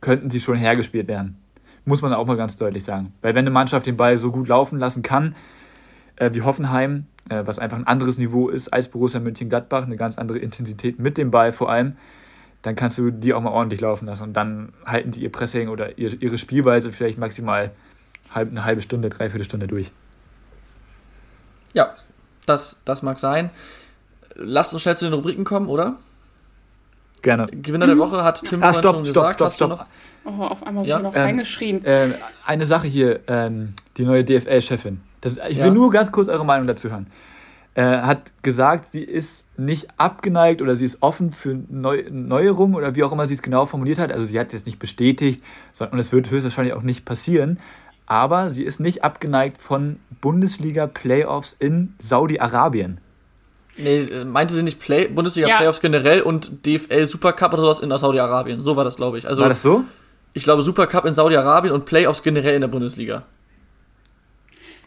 [0.00, 1.36] könnten sie schon hergespielt werden.
[1.84, 3.12] Muss man auch mal ganz deutlich sagen.
[3.22, 5.34] Weil wenn eine Mannschaft den Ball so gut laufen lassen kann,
[6.14, 10.16] äh, wie Hoffenheim, äh, was einfach ein anderes Niveau ist als Borussia Mönchengladbach, eine ganz
[10.16, 11.96] andere Intensität mit dem Ball vor allem,
[12.62, 15.68] dann kannst du die auch mal ordentlich laufen lassen und dann halten die ihr Pressing
[15.70, 17.72] oder ihre Spielweise vielleicht maximal
[18.32, 19.92] eine halbe Stunde, dreiviertel Stunde durch.
[21.72, 21.94] Ja,
[22.46, 23.50] das, das mag sein.
[24.34, 25.96] Lasst uns schnell zu den Rubriken kommen, oder?
[27.22, 27.46] Gerne.
[27.48, 27.90] Gewinner mhm.
[27.90, 29.34] der Woche hat Tim ah, stopp, schon stopp, gesagt.
[29.34, 29.86] Stopp, Hast stopp.
[30.24, 30.98] Oh, auf einmal ja?
[30.98, 31.84] noch ähm, reingeschrien.
[31.84, 32.08] Äh,
[32.46, 35.00] eine Sache hier, ähm, die neue DFL-Chefin.
[35.48, 35.64] Ich ja.
[35.64, 37.08] will nur ganz kurz eure Meinung dazu hören.
[37.74, 42.96] Äh, hat gesagt, sie ist nicht abgeneigt oder sie ist offen für Neu Neuerungen oder
[42.96, 44.10] wie auch immer sie es genau formuliert hat.
[44.10, 47.60] Also sie hat es jetzt nicht bestätigt sondern, und es wird höchstwahrscheinlich auch nicht passieren
[48.10, 52.98] aber sie ist nicht abgeneigt von Bundesliga-Playoffs in Saudi-Arabien.
[53.76, 55.82] Nee, meinte sie nicht Play Bundesliga-Playoffs ja.
[55.82, 58.62] generell und DFL Supercup oder sowas in Saudi-Arabien?
[58.62, 59.28] So war das, glaube ich.
[59.28, 59.84] Also, war das so?
[60.32, 63.22] Ich glaube Supercup in Saudi-Arabien und Playoffs generell in der Bundesliga.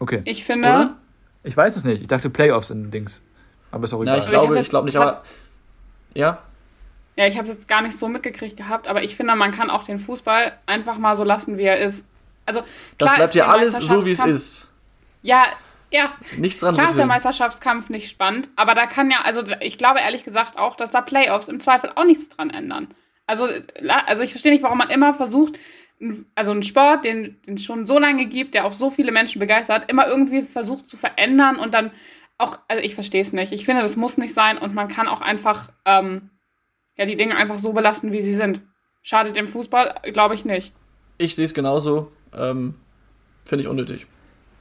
[0.00, 0.20] Okay.
[0.26, 0.68] Ich finde.
[0.68, 0.96] Oder?
[1.44, 2.02] Ich weiß es nicht.
[2.02, 3.22] Ich dachte Playoffs in Dings.
[3.70, 4.18] Aber ist auch egal.
[4.18, 5.22] Ja, ich glaube, ich glaube nicht, aber.
[6.12, 6.40] Ja?
[7.16, 9.70] Ja, ich habe es jetzt gar nicht so mitgekriegt gehabt, aber ich finde, man kann
[9.70, 12.06] auch den Fußball einfach mal so lassen, wie er ist.
[12.46, 12.62] Also,
[12.98, 14.68] das bleibt ja alles so, wie es ist.
[15.22, 15.46] Ja,
[15.90, 16.12] ja.
[16.36, 20.00] Nichts dran Klar ist der Meisterschaftskampf nicht spannend, aber da kann ja, also ich glaube
[20.00, 22.88] ehrlich gesagt auch, dass da Playoffs im Zweifel auch nichts dran ändern.
[23.26, 23.48] Also,
[24.06, 25.58] also ich verstehe nicht, warum man immer versucht,
[26.34, 29.90] also einen Sport, den es schon so lange gibt, der auch so viele Menschen begeistert,
[29.90, 31.92] immer irgendwie versucht zu verändern und dann
[32.36, 33.52] auch, also ich verstehe es nicht.
[33.52, 36.30] Ich finde, das muss nicht sein und man kann auch einfach ähm,
[36.96, 38.60] ja, die Dinge einfach so belassen, wie sie sind.
[39.02, 40.74] Schadet dem Fußball, glaube ich nicht.
[41.18, 42.10] Ich sehe es genauso.
[42.36, 42.74] Ähm,
[43.44, 44.06] Finde ich unnötig.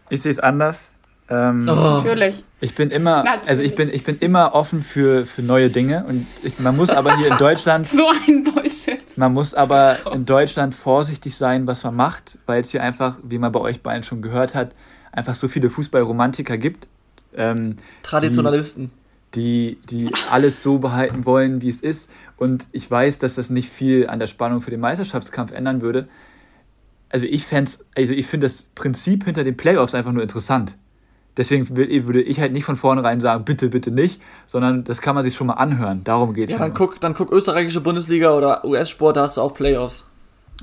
[0.10, 0.94] Ich sehe es anders.
[1.30, 1.74] Ähm, oh.
[1.74, 2.44] Natürlich.
[2.60, 3.50] Ich bin immer, Natürlich.
[3.50, 6.90] also ich bin, ich bin immer offen für, für neue Dinge und ich, man muss
[6.90, 7.88] aber hier in Deutschland.
[7.88, 9.18] so ein Bullshit.
[9.18, 13.38] Man muss aber in Deutschland vorsichtig sein, was man macht, weil es hier einfach, wie
[13.38, 14.76] man bei euch beiden schon gehört hat,
[15.12, 16.88] einfach so viele Fußballromantiker gibt.
[17.36, 18.92] Ähm, Traditionalisten.
[19.34, 22.12] Die, die, die alles so behalten wollen, wie es ist.
[22.38, 26.08] Und ich weiß, dass das nicht viel an der Spannung für den Meisterschaftskampf ändern würde
[27.14, 30.76] also ich also ich finde das Prinzip hinter den Playoffs einfach nur interessant.
[31.38, 35.24] Deswegen würde ich halt nicht von vornherein sagen, bitte, bitte nicht, sondern das kann man
[35.24, 36.04] sich schon mal anhören.
[36.04, 36.52] Darum geht es.
[36.52, 40.10] Ja, dann guck, dann guck österreichische Bundesliga oder US-Sport, da hast du auch Playoffs.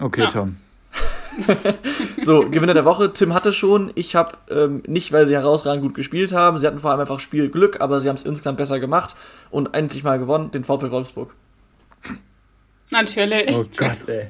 [0.01, 0.27] Okay, ja.
[0.27, 0.57] Tom.
[2.23, 3.13] so, Gewinner der Woche.
[3.13, 3.91] Tim hatte schon.
[3.95, 6.59] Ich habe ähm, nicht, weil sie herausragend gut gespielt haben.
[6.59, 9.17] Sie hatten vor allem einfach Spielglück, aber sie haben es insgesamt besser gemacht
[9.51, 11.35] und endlich mal gewonnen, den VfL Wolfsburg.
[12.91, 13.55] Natürlich.
[13.55, 14.29] Oh Gott, ey.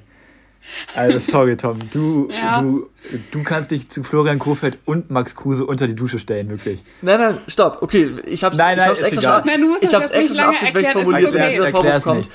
[0.95, 1.79] Also sorry, Tom.
[1.93, 2.61] Du, ja.
[2.61, 2.89] du,
[3.33, 6.83] du kannst dich zu Florian Kofeld und Max Kruse unter die Dusche stellen, wirklich.
[7.03, 7.83] Nein, nein, stopp.
[7.83, 10.93] Okay, ich hab's, nein, nein, ich hab's extra, nein, schon, ich hab's extra schon abgeschwächt
[10.93, 12.29] formuliert, wenn dieser Vorwurf kommt.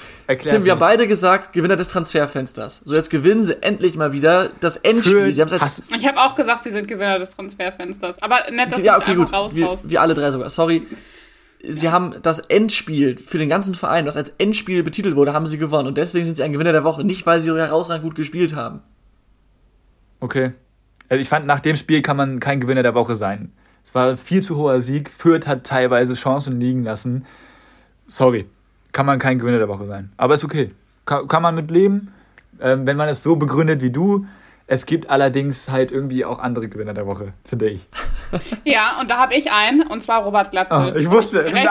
[0.46, 2.82] Tim, wir haben beide gesagt, Gewinner des Transferfensters.
[2.84, 5.34] So, jetzt gewinnen sie endlich mal wieder das Endspiel.
[5.34, 8.22] Sie als ich habe auch gesagt, sie sind Gewinner des Transferfensters.
[8.22, 9.86] Aber nett, dass ja, okay, du einfach raushaust.
[9.86, 10.50] Wir, wir alle drei sogar.
[10.50, 10.88] Sorry
[11.68, 15.58] sie haben das Endspiel für den ganzen Verein, was als Endspiel betitelt wurde, haben sie
[15.58, 15.88] gewonnen.
[15.88, 17.04] Und deswegen sind sie ein Gewinner der Woche.
[17.04, 18.82] Nicht, weil sie herausragend gut gespielt haben.
[20.20, 20.54] Okay.
[21.10, 23.52] Also ich fand, nach dem Spiel kann man kein Gewinner der Woche sein.
[23.86, 25.10] Es war ein viel zu hoher Sieg.
[25.10, 27.26] Fürth hat teilweise Chancen liegen lassen.
[28.08, 28.48] Sorry.
[28.92, 30.12] Kann man kein Gewinner der Woche sein.
[30.18, 30.72] Aber ist okay.
[31.06, 32.12] Kann, kann man mit leben.
[32.60, 34.26] Ähm, wenn man es so begründet wie du,
[34.68, 37.88] es gibt allerdings halt irgendwie auch andere Gewinner der Woche, finde ich.
[38.66, 40.94] Ja, und da habe ich einen, und zwar Robert Glatzel.
[40.94, 41.66] Oh, ich wusste, Recht, nein.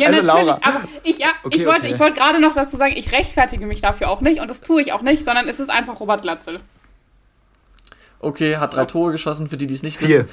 [0.00, 0.24] Ja, also natürlich.
[0.24, 0.60] Laura.
[0.62, 1.98] Aber ich, ja, okay, ich wollte okay.
[2.00, 4.92] wollt gerade noch dazu sagen, ich rechtfertige mich dafür auch nicht, und das tue ich
[4.92, 6.60] auch nicht, sondern es ist einfach Robert Glatzel.
[8.20, 10.08] Okay, hat drei Tore geschossen, für die, die es nicht vier.
[10.08, 10.28] wissen.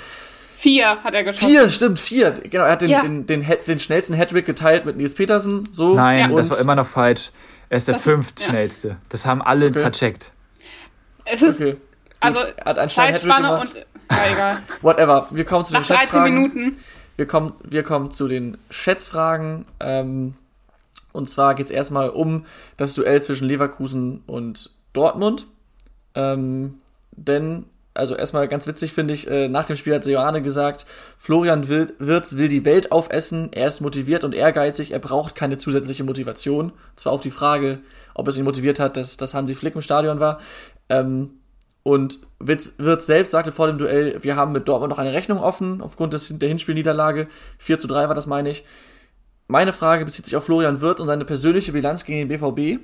[0.56, 1.50] Vier hat er geschossen.
[1.50, 2.32] Vier, stimmt, vier.
[2.32, 3.02] Genau, er hat den, ja.
[3.02, 5.68] den, den, den, den, schnellsten Hattrick geteilt mit Nils Petersen.
[5.72, 5.94] So.
[5.94, 6.36] Nein, ja.
[6.36, 7.32] das war immer noch falsch.
[7.70, 8.88] Er ist der fünftschnellste.
[8.88, 8.96] Ja.
[9.10, 9.82] Das haben alle okay.
[9.82, 10.32] vercheckt.
[11.26, 11.76] Es ist, okay.
[12.20, 14.58] Also hat ein Zeitspanne und ja, egal.
[14.82, 15.28] Whatever.
[15.32, 16.34] Wir kommen zu den Nach 13 Schätzfragen.
[16.34, 16.80] Minuten.
[17.16, 19.66] Wir kommen, wir kommen zu den Schätzfragen.
[19.80, 20.36] Ähm,
[21.14, 22.46] und zwar geht es erstmal um
[22.78, 25.48] das Duell zwischen Leverkusen und Dortmund.
[26.14, 26.80] Ähm,
[27.12, 30.86] denn, also erstmal ganz witzig finde ich, äh, nach dem Spiel hat Seoane gesagt,
[31.18, 36.04] Florian Wirtz will die Welt aufessen, er ist motiviert und ehrgeizig, er braucht keine zusätzliche
[36.04, 36.74] Motivation.
[36.98, 37.80] Zwar auf die Frage,
[38.14, 40.40] ob es ihn motiviert hat, dass, dass Hansi Flick im Stadion war.
[40.90, 41.40] Ähm,
[41.86, 45.38] und Witz, Wirtz selbst sagte vor dem Duell, wir haben mit Dortmund noch eine Rechnung
[45.38, 47.28] offen, aufgrund des, der Hinspielniederlage.
[47.60, 48.66] 4 zu 3 war das, meine ich.
[49.48, 52.84] meine Frage bezieht sich auf Florian Wirth und seine persönliche Bilanz gegen den BVB.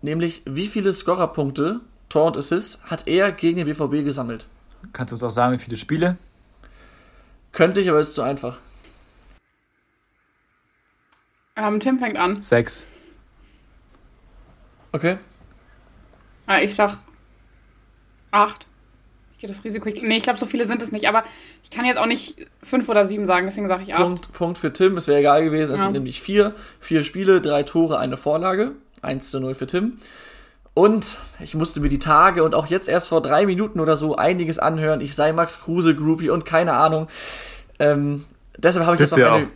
[0.00, 4.48] Nämlich, wie viele Scorerpunkte, Tor und Assist, hat er gegen den BVB gesammelt?
[4.92, 6.16] Kannst du uns auch sagen, wie viele Spiele?
[7.52, 8.58] Könnte ich, aber ist zu einfach.
[11.54, 12.42] Ähm, Tim fängt an.
[12.42, 12.84] Sechs.
[14.90, 15.16] Okay.
[16.46, 16.96] Ah, ich sag
[18.32, 18.66] acht.
[19.34, 19.88] Ich gehe das Risiko.
[19.88, 21.24] Ich, nee, ich glaube, so viele sind es nicht, aber
[21.64, 24.02] ich kann jetzt auch nicht fünf oder sieben sagen, deswegen sage ich acht.
[24.02, 25.72] Punkt, Punkt für Tim, es wäre egal gewesen.
[25.74, 25.84] Es Ja.
[25.84, 26.54] sind nämlich vier.
[26.80, 28.72] Vier Spiele, drei Tore, eine Vorlage.
[29.02, 29.94] 1 zu 0 für Tim.
[30.74, 34.16] Und ich musste mir die Tage und auch jetzt erst vor drei Minuten oder so
[34.16, 35.00] einiges anhören.
[35.00, 37.08] Ich sei Max Kruse Groupie und keine Ahnung.
[37.78, 38.24] Ähm,
[38.56, 39.48] deshalb habe ich, Bist jetzt auch du ja eine-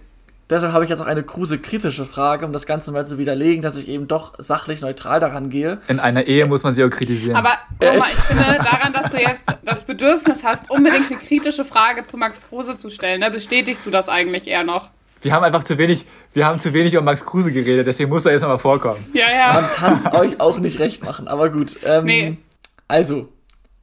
[0.50, 3.76] deshalb habe ich jetzt auch eine Kruse-kritische Frage, um das Ganze mal zu widerlegen, dass
[3.76, 5.78] ich eben doch sachlich neutral daran gehe.
[5.88, 7.36] In einer Ehe muss man sie auch kritisieren.
[7.36, 11.64] Aber Er Roma, ich finde daran, dass du jetzt das Bedürfnis hast, unbedingt eine kritische
[11.64, 14.90] Frage zu Max Kruse zu stellen, ne, bestätigst du das eigentlich eher noch?
[15.22, 18.24] wir haben einfach zu wenig, wir haben zu wenig über Max Kruse geredet, deswegen muss
[18.26, 19.04] er jetzt nochmal vorkommen.
[19.12, 19.52] Ja, ja.
[19.54, 21.76] Man kann es euch auch nicht recht machen, aber gut.
[21.84, 22.36] Ähm, Nee.
[22.86, 23.32] Also,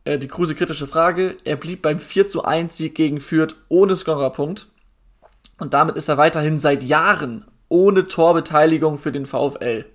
[0.06, 1.36] äh, die Kruse kritische Frage.
[1.44, 4.68] Er blieb beim 4 zu 1 Sieg gegen Fürth ohne Scorerpunkt.
[5.64, 9.86] Und damit ist er weiterhin seit Jahren ohne Torbeteiligung für den VfL.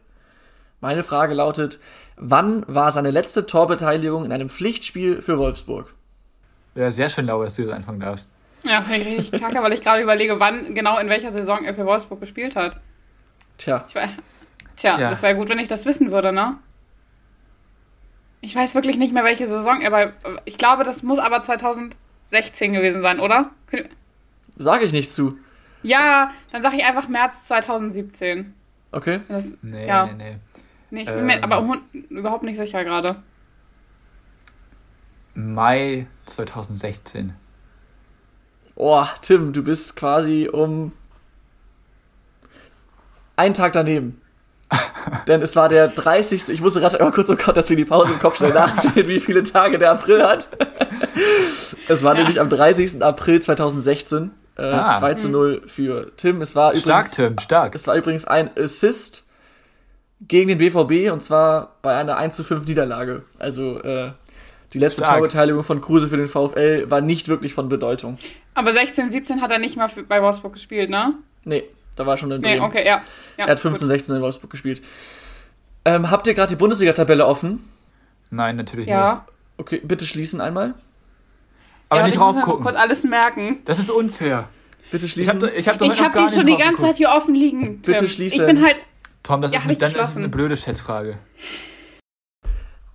[0.80, 1.78] Meine Frage lautet,
[2.16, 5.92] wann war seine letzte Torbeteiligung in einem Pflichtspiel für Wolfsburg?
[6.74, 8.32] Ja, sehr schön, Laura, dass du jetzt anfangen darfst.
[8.64, 11.74] Ja, finde ich richtig kacke, weil ich gerade überlege, wann genau in welcher Saison er
[11.74, 12.80] für Wolfsburg gespielt hat.
[13.58, 14.08] Tja, Ich weiß,
[14.74, 15.10] tja, Tja.
[15.10, 16.56] das wäre gut, wenn ich das wissen würde, ne?
[18.40, 20.14] Ich weiß wirklich nicht mehr, welche Saison er bei.
[20.46, 23.50] Ich glaube, das muss aber 2016 gewesen sein, oder?
[24.56, 25.36] sage ich nicht zu.
[25.82, 28.54] Ja, dann sage ich einfach März 2017.
[28.92, 29.20] Okay.
[29.28, 30.06] Das, Nee, ja.
[30.06, 30.36] nee, nee.
[30.90, 31.44] Nee, ich bin mir Ähm.
[31.44, 33.16] aber hun- überhaupt nicht sicher gerade.
[35.34, 37.34] Mai 2016.
[38.74, 40.92] Oh, Tim, du bist quasi um
[43.36, 44.20] einen Tag daneben.
[45.28, 46.48] Denn es war der 30.
[46.50, 49.06] Ich musste gerade mal kurz, oh Gott, dass wir die Pause im Kopf schnell nachzählen,
[49.08, 50.48] wie viele Tage der April hat.
[51.88, 53.02] es war nämlich am 30.
[53.02, 54.30] April 2016.
[54.58, 54.98] Äh, Ah.
[54.98, 56.40] 2 zu 0 für Tim.
[56.40, 57.74] Es war Stark, übrigens, Tim, stark.
[57.74, 59.24] es war übrigens ein Assist
[60.20, 63.22] gegen den BVB und zwar bei einer 1 zu 5 Niederlage.
[63.38, 64.10] Also äh,
[64.72, 65.14] die letzte Stark.
[65.18, 68.18] Torbeteiligung von Kruse für den VfL war nicht wirklich von Bedeutung.
[68.54, 71.14] Aber 16, 17 hat er nicht mal für, bei Wolfsburg gespielt, ne?
[71.44, 72.64] Nee, da war schon in Nee, Bremen.
[72.66, 73.00] okay, ja.
[73.36, 74.82] ja Er hat 15, 16 in Wolfsburg gespielt.
[75.84, 77.64] Ähm, habt ihr gerade die Bundesliga-Tabelle offen?
[78.30, 78.92] Nein, natürlich gut.
[78.92, 79.12] Ja.
[79.12, 79.22] nicht.
[79.58, 80.74] Okay, bitte schließen einmal.
[81.88, 82.62] Aber ja, nicht ich raufgucken.
[82.64, 83.58] kurz alles merken.
[83.64, 84.48] Das ist unfair.
[84.90, 85.42] Bitte Ich schließen.
[85.42, 87.80] habe ich hab Ich habe gar die schon nicht die ganze Zeit hier offen liegen.
[87.82, 88.08] Bitte Tim.
[88.08, 88.40] schließen.
[88.40, 88.76] Ich bin halt.
[89.22, 91.18] Tom, das Ja, ist, hab eine, ich dann ist eine blöde Schätzfrage.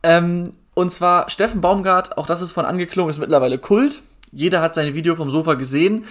[0.04, 4.02] ähm, und zwar Steffen Baumgart, auch das ist von angeklungen, ist mittlerweile Kult.
[4.32, 6.06] Jeder hat sein Video vom Sofa gesehen.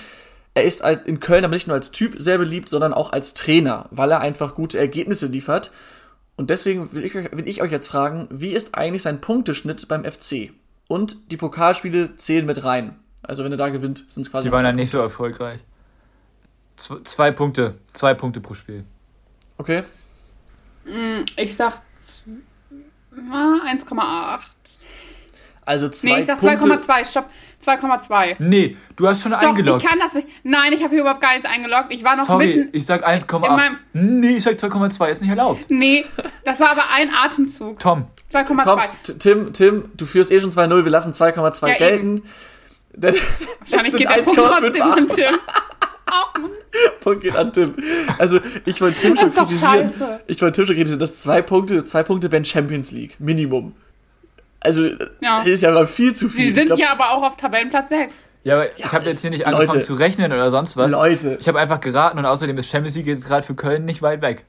[0.54, 3.34] Er ist halt in Köln aber nicht nur als Typ sehr beliebt, sondern auch als
[3.34, 5.72] Trainer, weil er einfach gute Ergebnisse liefert.
[6.36, 10.04] Und deswegen will ich, will ich euch jetzt fragen, wie ist eigentlich sein Punkteschnitt beim
[10.04, 10.50] FC?
[10.92, 12.96] Und die Pokalspiele zählen mit rein.
[13.22, 14.48] Also wenn er da gewinnt, sind es quasi.
[14.48, 15.60] Die waren dann nicht so erfolgreich.
[16.76, 17.78] Z zwei Punkte.
[17.94, 18.84] Zwei Punkte pro Spiel.
[19.56, 19.84] Okay.
[21.36, 22.24] Ich sag z-
[23.30, 24.40] ah, 1,8.
[25.64, 26.66] Also zwei Nee, ich sag Punkte.
[26.66, 27.04] 2,2.
[27.10, 27.26] Stopp.
[27.64, 28.36] 2,2.
[28.40, 29.82] Nee, du hast schon Doch, eingeloggt.
[29.84, 30.26] ich kann das nicht.
[30.42, 31.86] Nein, ich habe hier überhaupt gar nichts eingeloggt.
[31.92, 32.68] Ich war noch Sorry, mitten.
[32.76, 33.56] ich sag in 1,8.
[33.56, 33.78] meinem-
[34.20, 35.70] Nee, ich sag 2,2, ist nicht erlaubt.
[35.70, 36.04] Nee,
[36.44, 37.78] das war aber ein Atemzug.
[37.78, 38.64] Tom, 2,2.
[38.64, 42.22] Komm, T- Tim, Tim, du führst eh schon 2-0, wir lassen 2,2 Ja, gelten.
[42.94, 43.20] Denn es
[43.72, 45.14] Wahrscheinlich geht der Punkt trotzdem an 1,58.
[45.16, 45.34] Tim.
[47.00, 47.74] Punkt geht an Tim.
[48.18, 49.88] Also ich wollte Tim schon kritisieren.
[49.88, 50.20] scheiße.
[50.26, 53.16] Ich wollte Tim schon kritisieren, dass zwei Punkte, zwei Punkte wären Champions League.
[53.18, 53.74] Minimum.
[54.60, 54.88] Also
[55.20, 55.42] Ja.
[55.42, 56.44] ist ja mal viel zu viel.
[56.44, 58.24] Sie Ich sind glaub, ja aber auch auf Tabellenplatz 6.
[58.44, 59.86] ja, aber ich habe jetzt hier nicht angefangen Leute.
[59.86, 60.92] zu rechnen oder sonst was.
[60.92, 61.38] Leute.
[61.40, 64.20] Ich habe einfach geraten und außerdem ist Champions League jetzt gerade für Köln nicht weit
[64.22, 64.44] weg.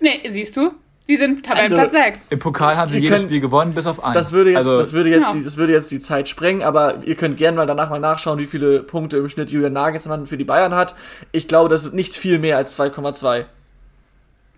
[0.00, 0.72] Nee, siehst du?
[1.08, 2.26] Sie sind Tabellenplatz Also, 6.
[2.30, 4.14] Im Pokal haben sie Ihr jedes könnt- Spiel gewonnen, bis auf eins.
[4.14, 5.32] Das würde jetzt, also, das würde jetzt, Ja.
[5.34, 8.40] die, das würde jetzt die Zeit sprengen, aber ihr könnt gerne mal danach mal nachschauen,
[8.40, 10.96] wie viele Punkte im Schnitt Julian Nagelsmann für die Bayern hat.
[11.30, 13.46] Ich glaube, das sind nicht viel mehr als 2,2.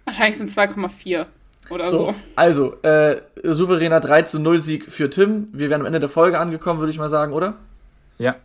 [0.06, 1.26] Wahrscheinlich sind es 2,4
[1.68, 2.14] oder So, so.
[2.34, 5.46] also, äh, souveräner 3 zu 0 Sieg für Tim.
[5.52, 7.54] Wir wären am Ende der Folge angekommen, würde ich mal sagen, oder?
[8.18, 8.36] ja.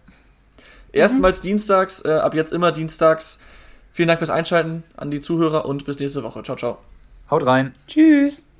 [0.91, 3.39] Erstmals dienstags, äh, ab jetzt immer dienstags.
[3.91, 6.43] Vielen Dank fürs Einschalten an die Zuhörer und bis nächste Woche.
[6.43, 6.78] Ciao, ciao.
[7.30, 7.74] Haut rein.
[7.88, 8.43] Tschüss.